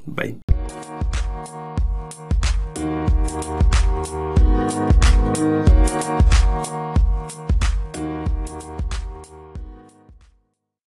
Bye. 0.05 0.44